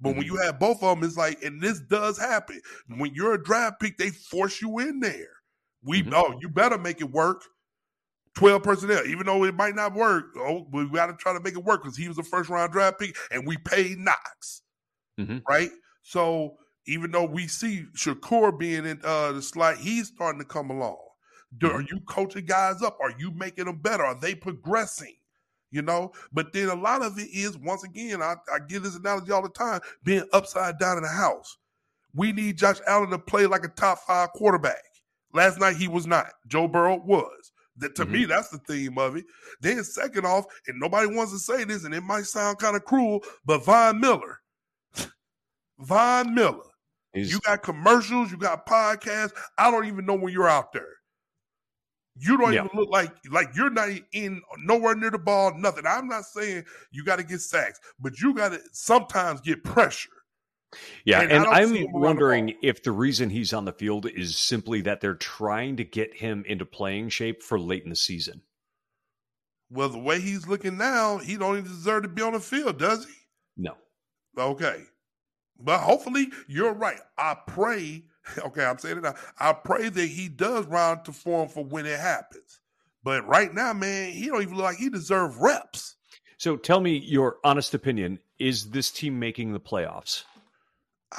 But 0.00 0.10
mm-hmm. 0.10 0.18
when 0.18 0.26
you 0.26 0.36
have 0.36 0.58
both 0.58 0.82
of 0.82 0.98
them, 0.98 1.06
it's 1.06 1.16
like, 1.16 1.42
and 1.42 1.62
this 1.62 1.80
does 1.80 2.18
happen. 2.18 2.60
When 2.96 3.14
you're 3.14 3.34
a 3.34 3.42
draft 3.42 3.80
pick, 3.80 3.96
they 3.98 4.10
force 4.10 4.60
you 4.60 4.80
in 4.80 4.98
there. 4.98 5.28
We 5.82 6.02
mm-hmm. 6.02 6.12
oh, 6.14 6.38
you 6.40 6.48
better 6.48 6.76
make 6.76 7.00
it 7.00 7.10
work. 7.10 7.42
12 8.34 8.62
personnel, 8.62 9.06
even 9.06 9.24
though 9.24 9.44
it 9.44 9.54
might 9.54 9.74
not 9.74 9.94
work. 9.94 10.26
Oh, 10.36 10.66
we 10.70 10.86
got 10.90 11.06
to 11.06 11.14
try 11.14 11.32
to 11.32 11.40
make 11.40 11.54
it 11.54 11.64
work 11.64 11.82
because 11.82 11.96
he 11.96 12.06
was 12.06 12.18
a 12.18 12.22
first 12.22 12.50
round 12.50 12.70
draft 12.70 12.98
pick 12.98 13.16
and 13.30 13.46
we 13.46 13.56
paid 13.56 13.96
Knox. 13.98 14.62
Mm-hmm. 15.18 15.38
Right? 15.48 15.70
So 16.06 16.56
even 16.86 17.10
though 17.10 17.24
we 17.24 17.48
see 17.48 17.84
Shakur 17.96 18.56
being 18.56 18.86
in 18.86 19.00
uh, 19.02 19.32
the 19.32 19.42
slide, 19.42 19.78
he's 19.78 20.08
starting 20.08 20.40
to 20.40 20.46
come 20.46 20.70
along. 20.70 20.98
Do, 21.58 21.66
mm-hmm. 21.66 21.76
Are 21.76 21.80
you 21.82 22.00
coaching 22.06 22.46
guys 22.46 22.80
up? 22.80 22.96
Are 23.00 23.12
you 23.18 23.32
making 23.32 23.64
them 23.64 23.78
better? 23.78 24.04
Are 24.04 24.18
they 24.18 24.34
progressing? 24.34 25.16
you 25.72 25.82
know. 25.82 26.12
But 26.32 26.52
then 26.52 26.68
a 26.68 26.74
lot 26.74 27.02
of 27.02 27.18
it 27.18 27.28
is, 27.32 27.58
once 27.58 27.84
again, 27.84 28.22
I, 28.22 28.36
I 28.52 28.58
give 28.66 28.82
this 28.82 28.96
analogy 28.96 29.32
all 29.32 29.42
the 29.42 29.48
time, 29.48 29.80
being 30.04 30.24
upside 30.32 30.78
down 30.78 30.96
in 30.96 31.02
the 31.02 31.08
house. 31.08 31.58
We 32.14 32.32
need 32.32 32.56
Josh 32.56 32.78
Allen 32.86 33.10
to 33.10 33.18
play 33.18 33.46
like 33.46 33.64
a 33.64 33.68
top 33.68 33.98
five 34.06 34.30
quarterback. 34.30 34.82
Last 35.34 35.58
night 35.58 35.76
he 35.76 35.88
was 35.88 36.06
not. 36.06 36.28
Joe 36.46 36.68
Burrow 36.68 37.02
was. 37.04 37.52
That 37.78 37.94
to 37.96 38.04
mm-hmm. 38.04 38.12
me, 38.12 38.24
that's 38.24 38.48
the 38.48 38.58
theme 38.58 38.96
of 38.96 39.16
it. 39.16 39.26
Then 39.60 39.84
second 39.84 40.24
off, 40.24 40.46
and 40.66 40.80
nobody 40.80 41.14
wants 41.14 41.32
to 41.32 41.38
say 41.38 41.64
this, 41.64 41.84
and 41.84 41.94
it 41.94 42.02
might 42.02 42.24
sound 42.24 42.58
kind 42.58 42.76
of 42.76 42.84
cruel, 42.84 43.22
but 43.44 43.64
Von 43.64 44.00
Miller, 44.00 44.40
Von 45.78 46.34
Miller, 46.34 46.62
He's... 47.12 47.32
you 47.32 47.40
got 47.40 47.62
commercials, 47.62 48.30
you 48.30 48.36
got 48.36 48.66
podcasts. 48.66 49.32
I 49.58 49.70
don't 49.70 49.86
even 49.86 50.06
know 50.06 50.14
when 50.14 50.32
you're 50.32 50.48
out 50.48 50.72
there. 50.72 50.96
You 52.18 52.38
don't 52.38 52.54
yeah. 52.54 52.64
even 52.64 52.78
look 52.78 52.88
like 52.90 53.12
like 53.30 53.54
you're 53.54 53.70
not 53.70 53.90
in 54.12 54.40
nowhere 54.58 54.94
near 54.94 55.10
the 55.10 55.18
ball, 55.18 55.52
nothing. 55.56 55.86
I'm 55.86 56.08
not 56.08 56.24
saying 56.24 56.64
you 56.90 57.04
got 57.04 57.16
to 57.16 57.24
get 57.24 57.40
sacks, 57.40 57.78
but 58.00 58.18
you 58.20 58.32
got 58.32 58.52
to 58.52 58.60
sometimes 58.72 59.42
get 59.42 59.62
pressure. 59.62 60.08
Yeah, 61.04 61.20
and, 61.20 61.32
and 61.32 61.46
I'm 61.46 61.92
wondering 61.92 62.46
the 62.46 62.56
if 62.62 62.82
the 62.82 62.92
reason 62.92 63.30
he's 63.30 63.52
on 63.52 63.64
the 63.64 63.72
field 63.72 64.06
is 64.06 64.36
simply 64.36 64.80
that 64.82 65.00
they're 65.00 65.14
trying 65.14 65.76
to 65.76 65.84
get 65.84 66.14
him 66.14 66.44
into 66.46 66.64
playing 66.64 67.10
shape 67.10 67.42
for 67.42 67.60
late 67.60 67.84
in 67.84 67.90
the 67.90 67.96
season. 67.96 68.42
Well, 69.70 69.88
the 69.88 69.98
way 69.98 70.20
he's 70.20 70.46
looking 70.46 70.76
now, 70.76 71.18
he 71.18 71.36
don't 71.36 71.58
even 71.58 71.70
deserve 71.70 72.04
to 72.04 72.08
be 72.08 72.22
on 72.22 72.32
the 72.32 72.40
field, 72.40 72.78
does 72.78 73.04
he? 73.04 73.14
No. 73.56 73.76
Okay. 74.38 74.84
But 75.58 75.80
hopefully 75.80 76.28
you're 76.48 76.74
right. 76.74 77.00
I 77.16 77.36
pray 77.46 78.04
Okay, 78.38 78.64
I'm 78.64 78.78
saying 78.78 78.98
it 78.98 79.02
now. 79.02 79.14
I 79.38 79.52
pray 79.52 79.88
that 79.88 80.06
he 80.06 80.28
does 80.28 80.66
round 80.66 81.04
to 81.04 81.12
form 81.12 81.48
for 81.48 81.64
when 81.64 81.86
it 81.86 81.98
happens. 81.98 82.60
But 83.02 83.26
right 83.26 83.52
now, 83.52 83.72
man, 83.72 84.12
he 84.12 84.26
don't 84.26 84.42
even 84.42 84.56
look 84.56 84.64
like 84.64 84.78
he 84.78 84.90
deserves 84.90 85.36
reps. 85.36 85.96
So 86.38 86.56
tell 86.56 86.80
me 86.80 86.98
your 86.98 87.36
honest 87.44 87.72
opinion. 87.74 88.18
Is 88.38 88.70
this 88.70 88.90
team 88.90 89.18
making 89.18 89.52
the 89.52 89.60
playoffs? 89.60 90.24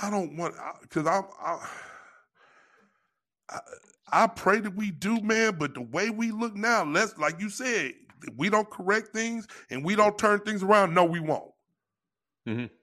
I 0.02 0.10
don't 0.10 0.36
want 0.38 0.56
because 0.82 1.08
I, 1.08 1.21
I, 1.41 1.67
I 3.50 3.60
I 4.12 4.28
pray 4.28 4.60
that 4.60 4.76
we 4.76 4.91
do, 4.91 5.21
man. 5.21 5.56
But 5.58 5.73
the 5.73 5.82
way 5.82 6.10
we 6.10 6.32
look 6.32 6.56
now, 6.56 6.84
let's 6.84 7.17
like 7.17 7.39
you 7.39 7.50
said, 7.50 7.93
we 8.36 8.50
don't 8.50 8.69
correct 8.69 9.13
things 9.13 9.47
and 9.71 9.84
we 9.84 9.95
don't 9.95 10.17
turn 10.17 10.41
things 10.41 10.62
around. 10.62 10.93
No, 10.93 11.06
we 11.06 11.19
won't. 11.19 11.52
Mm-hmm 12.47 12.76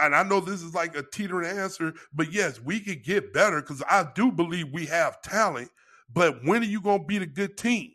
and 0.00 0.14
I 0.14 0.22
know 0.22 0.40
this 0.40 0.62
is 0.62 0.74
like 0.74 0.96
a 0.96 1.02
teetering 1.02 1.58
answer, 1.58 1.94
but 2.12 2.32
yes, 2.32 2.60
we 2.60 2.80
could 2.80 3.04
get 3.04 3.32
better 3.32 3.60
because 3.60 3.82
I 3.88 4.06
do 4.14 4.30
believe 4.30 4.72
we 4.72 4.86
have 4.86 5.22
talent. 5.22 5.70
But 6.12 6.44
when 6.44 6.62
are 6.62 6.66
you 6.66 6.80
going 6.80 7.00
to 7.00 7.06
beat 7.06 7.22
a 7.22 7.26
good 7.26 7.56
team? 7.56 7.92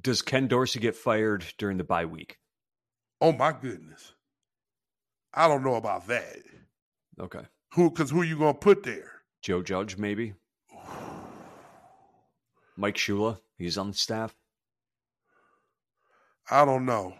Does 0.00 0.22
Ken 0.22 0.46
Dorsey 0.48 0.80
get 0.80 0.96
fired 0.96 1.44
during 1.58 1.78
the 1.78 1.84
bye 1.84 2.06
week? 2.06 2.38
Oh 3.20 3.32
my 3.32 3.52
goodness, 3.52 4.12
I 5.32 5.48
don't 5.48 5.64
know 5.64 5.76
about 5.76 6.06
that. 6.08 6.36
Okay, 7.18 7.42
who? 7.72 7.90
Because 7.90 8.10
who 8.10 8.20
are 8.20 8.24
you 8.24 8.38
going 8.38 8.54
to 8.54 8.58
put 8.58 8.82
there? 8.82 9.10
Joe 9.42 9.62
Judge, 9.62 9.96
maybe. 9.96 10.34
Mike 12.76 12.96
Shula, 12.96 13.38
he's 13.56 13.78
on 13.78 13.88
the 13.88 13.96
staff. 13.96 14.34
I 16.50 16.64
don't 16.64 16.84
know. 16.84 17.14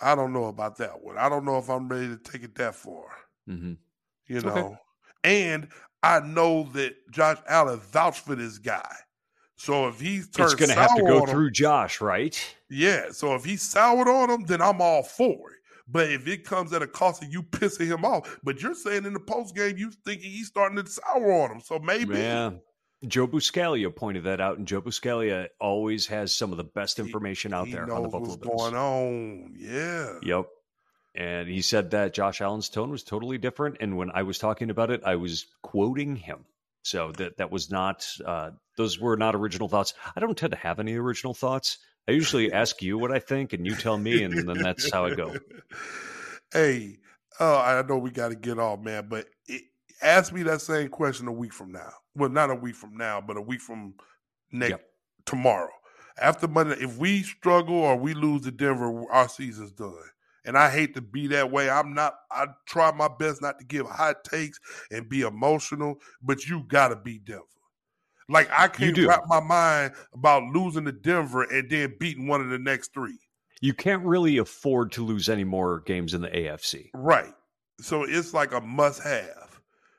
I 0.00 0.14
don't 0.14 0.32
know 0.32 0.46
about 0.46 0.76
that 0.78 1.02
one. 1.02 1.16
I 1.16 1.28
don't 1.28 1.44
know 1.44 1.58
if 1.58 1.70
I'm 1.70 1.88
ready 1.88 2.08
to 2.08 2.16
take 2.16 2.42
it 2.42 2.54
that 2.56 2.74
far. 2.74 3.06
Mm-hmm. 3.48 3.74
You 4.26 4.40
know, 4.40 4.50
okay. 4.50 4.76
and 5.24 5.68
I 6.02 6.20
know 6.20 6.64
that 6.74 6.94
Josh 7.10 7.38
Allen 7.48 7.80
vouched 7.80 8.24
for 8.24 8.34
this 8.34 8.58
guy. 8.58 8.94
So 9.56 9.88
if 9.88 10.00
he's 10.00 10.26
it's 10.26 10.54
going 10.54 10.68
to 10.68 10.74
have 10.74 10.96
to 10.96 11.02
go 11.02 11.24
through 11.24 11.46
him, 11.46 11.52
Josh, 11.52 12.00
right? 12.00 12.38
Yeah. 12.68 13.06
So 13.10 13.34
if 13.34 13.44
he's 13.44 13.62
soured 13.62 14.08
on 14.08 14.28
him, 14.30 14.44
then 14.44 14.60
I'm 14.60 14.80
all 14.80 15.02
for 15.02 15.52
it. 15.52 15.56
But 15.88 16.10
if 16.10 16.26
it 16.26 16.44
comes 16.44 16.72
at 16.72 16.82
a 16.82 16.86
cost 16.86 17.22
of 17.22 17.32
you 17.32 17.42
pissing 17.42 17.86
him 17.86 18.04
off, 18.04 18.38
but 18.42 18.60
you're 18.60 18.74
saying 18.74 19.04
in 19.04 19.12
the 19.12 19.20
post 19.20 19.54
game 19.54 19.78
you 19.78 19.92
thinking 20.04 20.30
he's 20.30 20.48
starting 20.48 20.82
to 20.82 20.90
sour 20.90 21.32
on 21.32 21.52
him, 21.52 21.60
so 21.60 21.78
maybe 21.78 22.16
yeah. 22.16 22.50
Joe 23.06 23.26
Buscaglia 23.26 23.94
pointed 23.94 24.24
that 24.24 24.40
out, 24.40 24.58
and 24.58 24.66
Joe 24.66 24.80
Buscaglia 24.80 25.48
always 25.60 26.06
has 26.06 26.34
some 26.34 26.50
of 26.50 26.56
the 26.56 26.64
best 26.64 26.98
information 26.98 27.52
out 27.52 27.70
there 27.70 27.82
on 27.92 28.02
the 28.02 28.08
Buffalo 28.08 28.30
what's 28.30 28.36
Bills. 28.36 28.62
going 28.62 28.74
on? 28.74 29.54
Yeah. 29.56 30.14
Yep. 30.22 30.46
And 31.14 31.48
he 31.48 31.62
said 31.62 31.90
that 31.90 32.14
Josh 32.14 32.40
Allen's 32.40 32.68
tone 32.68 32.90
was 32.90 33.02
totally 33.02 33.38
different. 33.38 33.78
And 33.80 33.96
when 33.96 34.10
I 34.12 34.22
was 34.22 34.38
talking 34.38 34.70
about 34.70 34.90
it, 34.90 35.02
I 35.04 35.16
was 35.16 35.46
quoting 35.62 36.16
him. 36.16 36.44
So 36.82 37.10
that 37.12 37.38
that 37.38 37.50
was 37.50 37.70
not; 37.70 38.06
uh, 38.24 38.50
those 38.76 39.00
were 39.00 39.16
not 39.16 39.34
original 39.34 39.68
thoughts. 39.68 39.94
I 40.14 40.20
don't 40.20 40.38
tend 40.38 40.52
to 40.52 40.58
have 40.58 40.78
any 40.78 40.94
original 40.94 41.34
thoughts. 41.34 41.78
I 42.06 42.12
usually 42.12 42.52
ask 42.62 42.80
you 42.80 42.96
what 42.96 43.10
I 43.10 43.18
think, 43.18 43.52
and 43.52 43.66
you 43.66 43.74
tell 43.74 43.98
me, 43.98 44.22
and 44.22 44.48
then 44.48 44.58
that's 44.58 44.92
how 44.92 45.06
I 45.06 45.14
go. 45.14 45.34
Hey, 46.52 46.98
oh, 47.40 47.58
I 47.58 47.82
know 47.82 47.98
we 47.98 48.12
got 48.12 48.28
to 48.28 48.36
get 48.36 48.60
off, 48.60 48.78
man, 48.80 49.08
but 49.08 49.26
it, 49.48 49.62
ask 50.00 50.32
me 50.32 50.44
that 50.44 50.60
same 50.60 50.88
question 50.88 51.26
a 51.26 51.32
week 51.32 51.52
from 51.52 51.72
now. 51.72 51.92
Well, 52.16 52.30
not 52.30 52.50
a 52.50 52.54
week 52.54 52.74
from 52.74 52.96
now, 52.96 53.20
but 53.20 53.36
a 53.36 53.42
week 53.42 53.60
from 53.60 53.94
next 54.50 54.70
yep. 54.70 54.84
tomorrow. 55.26 55.70
After 56.18 56.48
Monday, 56.48 56.76
if 56.80 56.96
we 56.96 57.22
struggle 57.22 57.76
or 57.76 57.96
we 57.96 58.14
lose 58.14 58.42
to 58.42 58.50
Denver, 58.50 59.04
our 59.10 59.28
season's 59.28 59.72
done. 59.72 59.94
And 60.46 60.56
I 60.56 60.70
hate 60.70 60.94
to 60.94 61.02
be 61.02 61.26
that 61.28 61.50
way. 61.50 61.68
I'm 61.68 61.92
not. 61.92 62.14
I 62.30 62.46
try 62.66 62.92
my 62.92 63.08
best 63.18 63.42
not 63.42 63.58
to 63.58 63.64
give 63.64 63.86
hot 63.86 64.24
takes 64.24 64.58
and 64.90 65.08
be 65.08 65.22
emotional, 65.22 65.96
but 66.22 66.46
you 66.46 66.64
got 66.68 66.88
to 66.88 66.96
beat 66.96 67.24
Denver. 67.24 67.42
Like 68.28 68.48
I 68.56 68.68
can't 68.68 68.96
wrap 68.98 69.24
my 69.26 69.40
mind 69.40 69.92
about 70.14 70.44
losing 70.54 70.84
to 70.86 70.92
Denver 70.92 71.42
and 71.42 71.68
then 71.70 71.94
beating 71.98 72.26
one 72.26 72.40
of 72.40 72.48
the 72.48 72.58
next 72.58 72.92
three. 72.92 73.18
You 73.60 73.72
can't 73.72 74.04
really 74.04 74.38
afford 74.38 74.92
to 74.92 75.04
lose 75.04 75.28
any 75.28 75.44
more 75.44 75.80
games 75.80 76.14
in 76.14 76.20
the 76.20 76.28
AFC. 76.28 76.90
Right. 76.92 77.32
So 77.80 78.04
it's 78.04 78.34
like 78.34 78.52
a 78.52 78.60
must 78.60 79.02
have. 79.02 79.45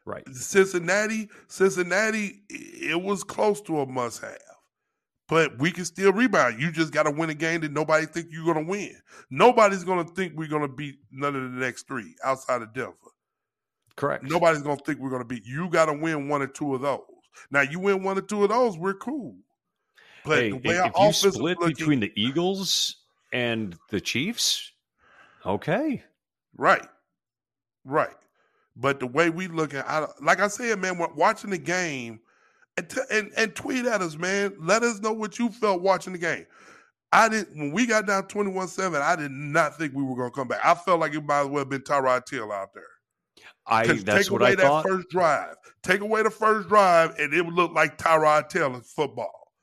Right. 0.07 0.23
Cincinnati, 0.33 1.27
Cincinnati, 1.49 2.41
it 2.49 3.01
was 3.01 3.25
close 3.25 3.59
to 3.63 3.81
a 3.81 3.85
must 3.85 4.21
have. 4.21 4.37
But 5.27 5.59
we 5.59 5.69
can 5.69 5.83
still 5.83 6.13
rebound. 6.13 6.61
You 6.61 6.71
just 6.71 6.93
got 6.93 7.03
to 7.03 7.11
win 7.11 7.29
a 7.29 7.33
game 7.33 7.59
that 7.59 7.73
nobody 7.73 8.05
think 8.05 8.27
you're 8.31 8.45
going 8.45 8.65
to 8.65 8.71
win. 8.71 8.95
Nobody's 9.29 9.83
going 9.83 10.07
to 10.07 10.13
think 10.13 10.31
we're 10.37 10.47
going 10.47 10.61
to 10.61 10.69
beat 10.69 10.95
none 11.11 11.35
of 11.35 11.41
the 11.43 11.59
next 11.59 11.89
three 11.89 12.15
outside 12.23 12.61
of 12.61 12.73
Denver. 12.73 12.93
Correct. 13.97 14.23
Nobody's 14.23 14.61
going 14.61 14.77
to 14.77 14.83
think 14.85 14.99
we're 14.99 15.09
going 15.09 15.23
to 15.23 15.27
beat. 15.27 15.45
You 15.45 15.69
got 15.69 15.87
to 15.87 15.93
win 15.93 16.29
one 16.29 16.41
or 16.41 16.47
two 16.47 16.73
of 16.73 16.79
those. 16.79 17.01
Now 17.51 17.61
you 17.61 17.77
win 17.77 18.01
one 18.01 18.17
or 18.17 18.21
two 18.21 18.43
of 18.43 18.49
those, 18.49 18.77
we're 18.77 18.93
cool. 18.93 19.35
But 20.23 20.37
hey, 20.37 20.49
the 20.51 20.55
way 20.55 20.77
if 20.77 20.91
you 20.97 21.11
split 21.11 21.59
looking, 21.59 21.67
between 21.67 21.99
the 21.99 22.13
Eagles 22.15 22.95
and 23.33 23.75
the 23.89 23.99
Chiefs, 23.99 24.71
okay, 25.45 26.01
right, 26.55 26.87
right. 27.83 28.15
But 28.79 28.99
the 28.99 29.07
way 29.07 29.29
we 29.31 29.47
look 29.47 29.73
at, 29.73 29.87
like 30.21 30.39
I 30.39 30.47
said, 30.47 30.79
man, 30.79 30.99
watching 31.15 31.49
the 31.49 31.57
game, 31.57 32.19
and, 32.77 32.87
t- 32.87 33.01
and 33.09 33.31
and 33.35 33.55
tweet 33.55 33.85
at 33.87 34.01
us, 34.01 34.17
man. 34.17 34.53
Let 34.59 34.83
us 34.83 34.99
know 34.99 35.11
what 35.13 35.39
you 35.39 35.49
felt 35.49 35.81
watching 35.81 36.13
the 36.13 36.19
game. 36.19 36.45
I 37.11 37.27
didn't 37.27 37.57
when 37.57 37.71
we 37.71 37.87
got 37.87 38.05
down 38.05 38.27
twenty 38.27 38.51
one 38.51 38.67
seven. 38.67 39.01
I 39.01 39.15
did 39.15 39.31
not 39.31 39.77
think 39.77 39.93
we 39.95 40.03
were 40.03 40.15
going 40.15 40.29
to 40.29 40.35
come 40.35 40.47
back. 40.47 40.59
I 40.63 40.75
felt 40.75 40.99
like 40.99 41.13
it 41.13 41.25
might 41.25 41.41
as 41.41 41.47
well 41.47 41.59
have 41.59 41.69
been 41.69 41.81
Tyrod 41.81 42.25
Taylor 42.25 42.53
out 42.53 42.73
there. 42.75 42.83
I 43.65 43.87
that's 43.87 44.27
take 44.27 44.29
away 44.29 44.51
I 44.51 44.55
that 44.55 44.61
thought. 44.61 44.85
first 44.87 45.09
drive. 45.09 45.55
Take 45.81 46.01
away 46.01 46.21
the 46.21 46.29
first 46.29 46.69
drive, 46.69 47.15
and 47.17 47.33
it 47.33 47.43
would 47.43 47.55
look 47.55 47.73
like 47.73 47.97
Tyrod 47.97 48.49
Taylor 48.49 48.75
in 48.75 48.81
football, 48.81 49.53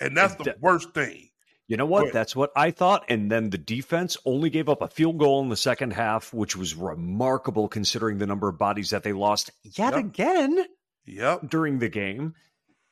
and 0.00 0.16
that's 0.16 0.36
the 0.36 0.54
worst 0.60 0.94
thing. 0.94 1.29
You 1.70 1.76
know 1.76 1.86
what? 1.86 2.12
That's 2.12 2.34
what 2.34 2.50
I 2.56 2.72
thought. 2.72 3.04
And 3.08 3.30
then 3.30 3.50
the 3.50 3.56
defense 3.56 4.16
only 4.24 4.50
gave 4.50 4.68
up 4.68 4.82
a 4.82 4.88
field 4.88 5.18
goal 5.18 5.40
in 5.40 5.50
the 5.50 5.56
second 5.56 5.92
half, 5.92 6.34
which 6.34 6.56
was 6.56 6.74
remarkable 6.74 7.68
considering 7.68 8.18
the 8.18 8.26
number 8.26 8.48
of 8.48 8.58
bodies 8.58 8.90
that 8.90 9.04
they 9.04 9.12
lost 9.12 9.52
yet 9.62 9.94
yep. 9.94 9.94
again 9.94 10.64
yep. 11.06 11.48
during 11.48 11.78
the 11.78 11.88
game. 11.88 12.34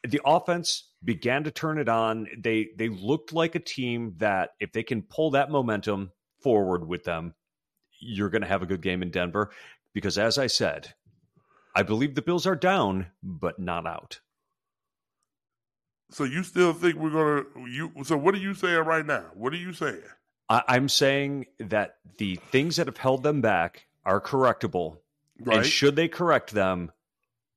The 0.05 0.21
offense 0.25 0.93
began 1.03 1.43
to 1.43 1.51
turn 1.51 1.79
it 1.79 1.89
on. 1.89 2.29
They 2.39 2.69
they 2.77 2.89
looked 2.89 3.33
like 3.33 3.57
a 3.57 3.59
team 3.59 4.15
that 4.19 4.51
if 4.61 4.71
they 4.71 4.85
can 4.85 5.03
pull 5.03 5.33
that 5.33 5.51
momentum 5.51 6.13
forward 6.41 6.87
with 6.87 7.03
them, 7.03 7.35
you're 7.99 8.31
going 8.31 8.43
to 8.43 8.49
have 8.49 8.63
a 8.63 8.67
good 8.67 8.81
game 8.81 9.03
in 9.03 9.11
Denver. 9.11 9.51
Because 9.93 10.19
as 10.19 10.39
I 10.39 10.47
said, 10.47 10.95
I 11.75 11.83
believe 11.83 12.15
the 12.15 12.23
Bills 12.23 12.47
are 12.47 12.55
down, 12.55 13.07
but 13.25 13.59
not 13.59 13.89
out. 13.89 14.21
So 16.11 16.25
you 16.25 16.43
still 16.43 16.73
think 16.73 16.97
we're 16.97 17.11
gonna 17.11 17.69
you? 17.69 17.93
So 18.05 18.17
what 18.17 18.35
are 18.35 18.39
you 18.39 18.55
saying 18.55 18.85
right 18.85 19.05
now? 19.05 19.25
What 19.35 19.53
are 19.53 19.57
you 19.57 19.73
saying? 19.73 20.03
I, 20.49 20.63
I'm 20.69 20.89
saying 20.89 21.47
that 21.59 21.97
the 22.17 22.37
things 22.51 22.77
that 22.77 22.87
have 22.87 22.97
held 22.97 23.23
them 23.23 23.41
back 23.41 23.87
are 24.05 24.21
correctable, 24.21 24.99
right. 25.41 25.59
and 25.59 25.67
should 25.67 25.97
they 25.97 26.09
correct 26.09 26.53
them, 26.53 26.93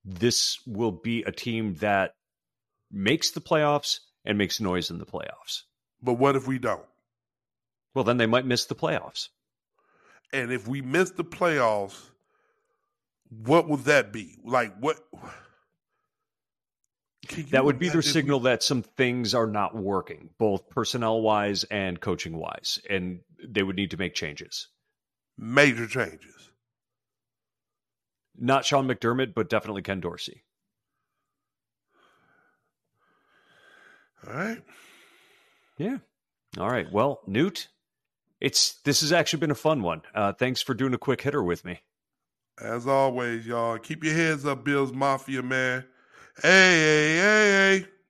this 0.03 0.59
will 0.67 0.91
be 0.91 1.23
a 1.23 1.31
team 1.31 1.75
that 1.75 2.15
makes 2.91 3.31
the 3.31 3.41
playoffs 3.41 3.99
and 4.25 4.37
makes 4.37 4.59
noise 4.59 4.89
in 4.89 4.97
the 4.97 5.05
playoffs. 5.05 5.63
But 6.01 6.13
what 6.13 6.35
if 6.35 6.47
we 6.47 6.59
don't? 6.59 6.85
Well, 7.93 8.03
then 8.03 8.17
they 8.17 8.25
might 8.25 8.45
miss 8.45 8.65
the 8.65 8.75
playoffs. 8.75 9.29
And 10.33 10.51
if 10.51 10.67
we 10.67 10.81
miss 10.81 11.11
the 11.11 11.23
playoffs, 11.23 12.09
what 13.29 13.67
would 13.67 13.85
that 13.85 14.11
be? 14.11 14.37
Like 14.43 14.77
what? 14.77 14.97
That 17.51 17.63
would 17.63 17.79
be 17.79 17.89
their 17.89 18.01
signal 18.01 18.39
we... 18.39 18.45
that 18.45 18.63
some 18.63 18.81
things 18.81 19.33
are 19.33 19.47
not 19.47 19.75
working, 19.75 20.29
both 20.37 20.69
personnel 20.69 21.21
wise 21.21 21.63
and 21.65 21.99
coaching 21.99 22.37
wise, 22.37 22.79
and 22.89 23.19
they 23.47 23.63
would 23.63 23.75
need 23.75 23.91
to 23.91 23.97
make 23.97 24.13
changes. 24.13 24.67
Major 25.37 25.87
changes. 25.87 26.49
Not 28.37 28.65
Sean 28.65 28.87
McDermott, 28.87 29.33
but 29.33 29.49
definitely 29.49 29.81
Ken 29.81 29.99
Dorsey. 29.99 30.43
All 34.27 34.33
right. 34.33 34.61
Yeah. 35.77 35.97
All 36.59 36.69
right. 36.69 36.91
Well, 36.91 37.21
Newt, 37.27 37.67
it's 38.39 38.73
this 38.83 39.01
has 39.01 39.11
actually 39.11 39.39
been 39.39 39.51
a 39.51 39.55
fun 39.55 39.81
one. 39.81 40.01
Uh, 40.13 40.33
thanks 40.33 40.61
for 40.61 40.73
doing 40.73 40.93
a 40.93 40.97
quick 40.97 41.21
hitter 41.21 41.43
with 41.43 41.65
me. 41.65 41.81
As 42.59 42.85
always, 42.85 43.47
y'all, 43.47 43.77
keep 43.77 44.03
your 44.03 44.13
heads 44.13 44.45
up, 44.45 44.63
Bills 44.63 44.91
Mafia, 44.91 45.41
man. 45.41 45.85
Hey, 46.37 46.49
hey, 46.49 47.17
hey, 47.17 47.79
hey. 47.79 48.00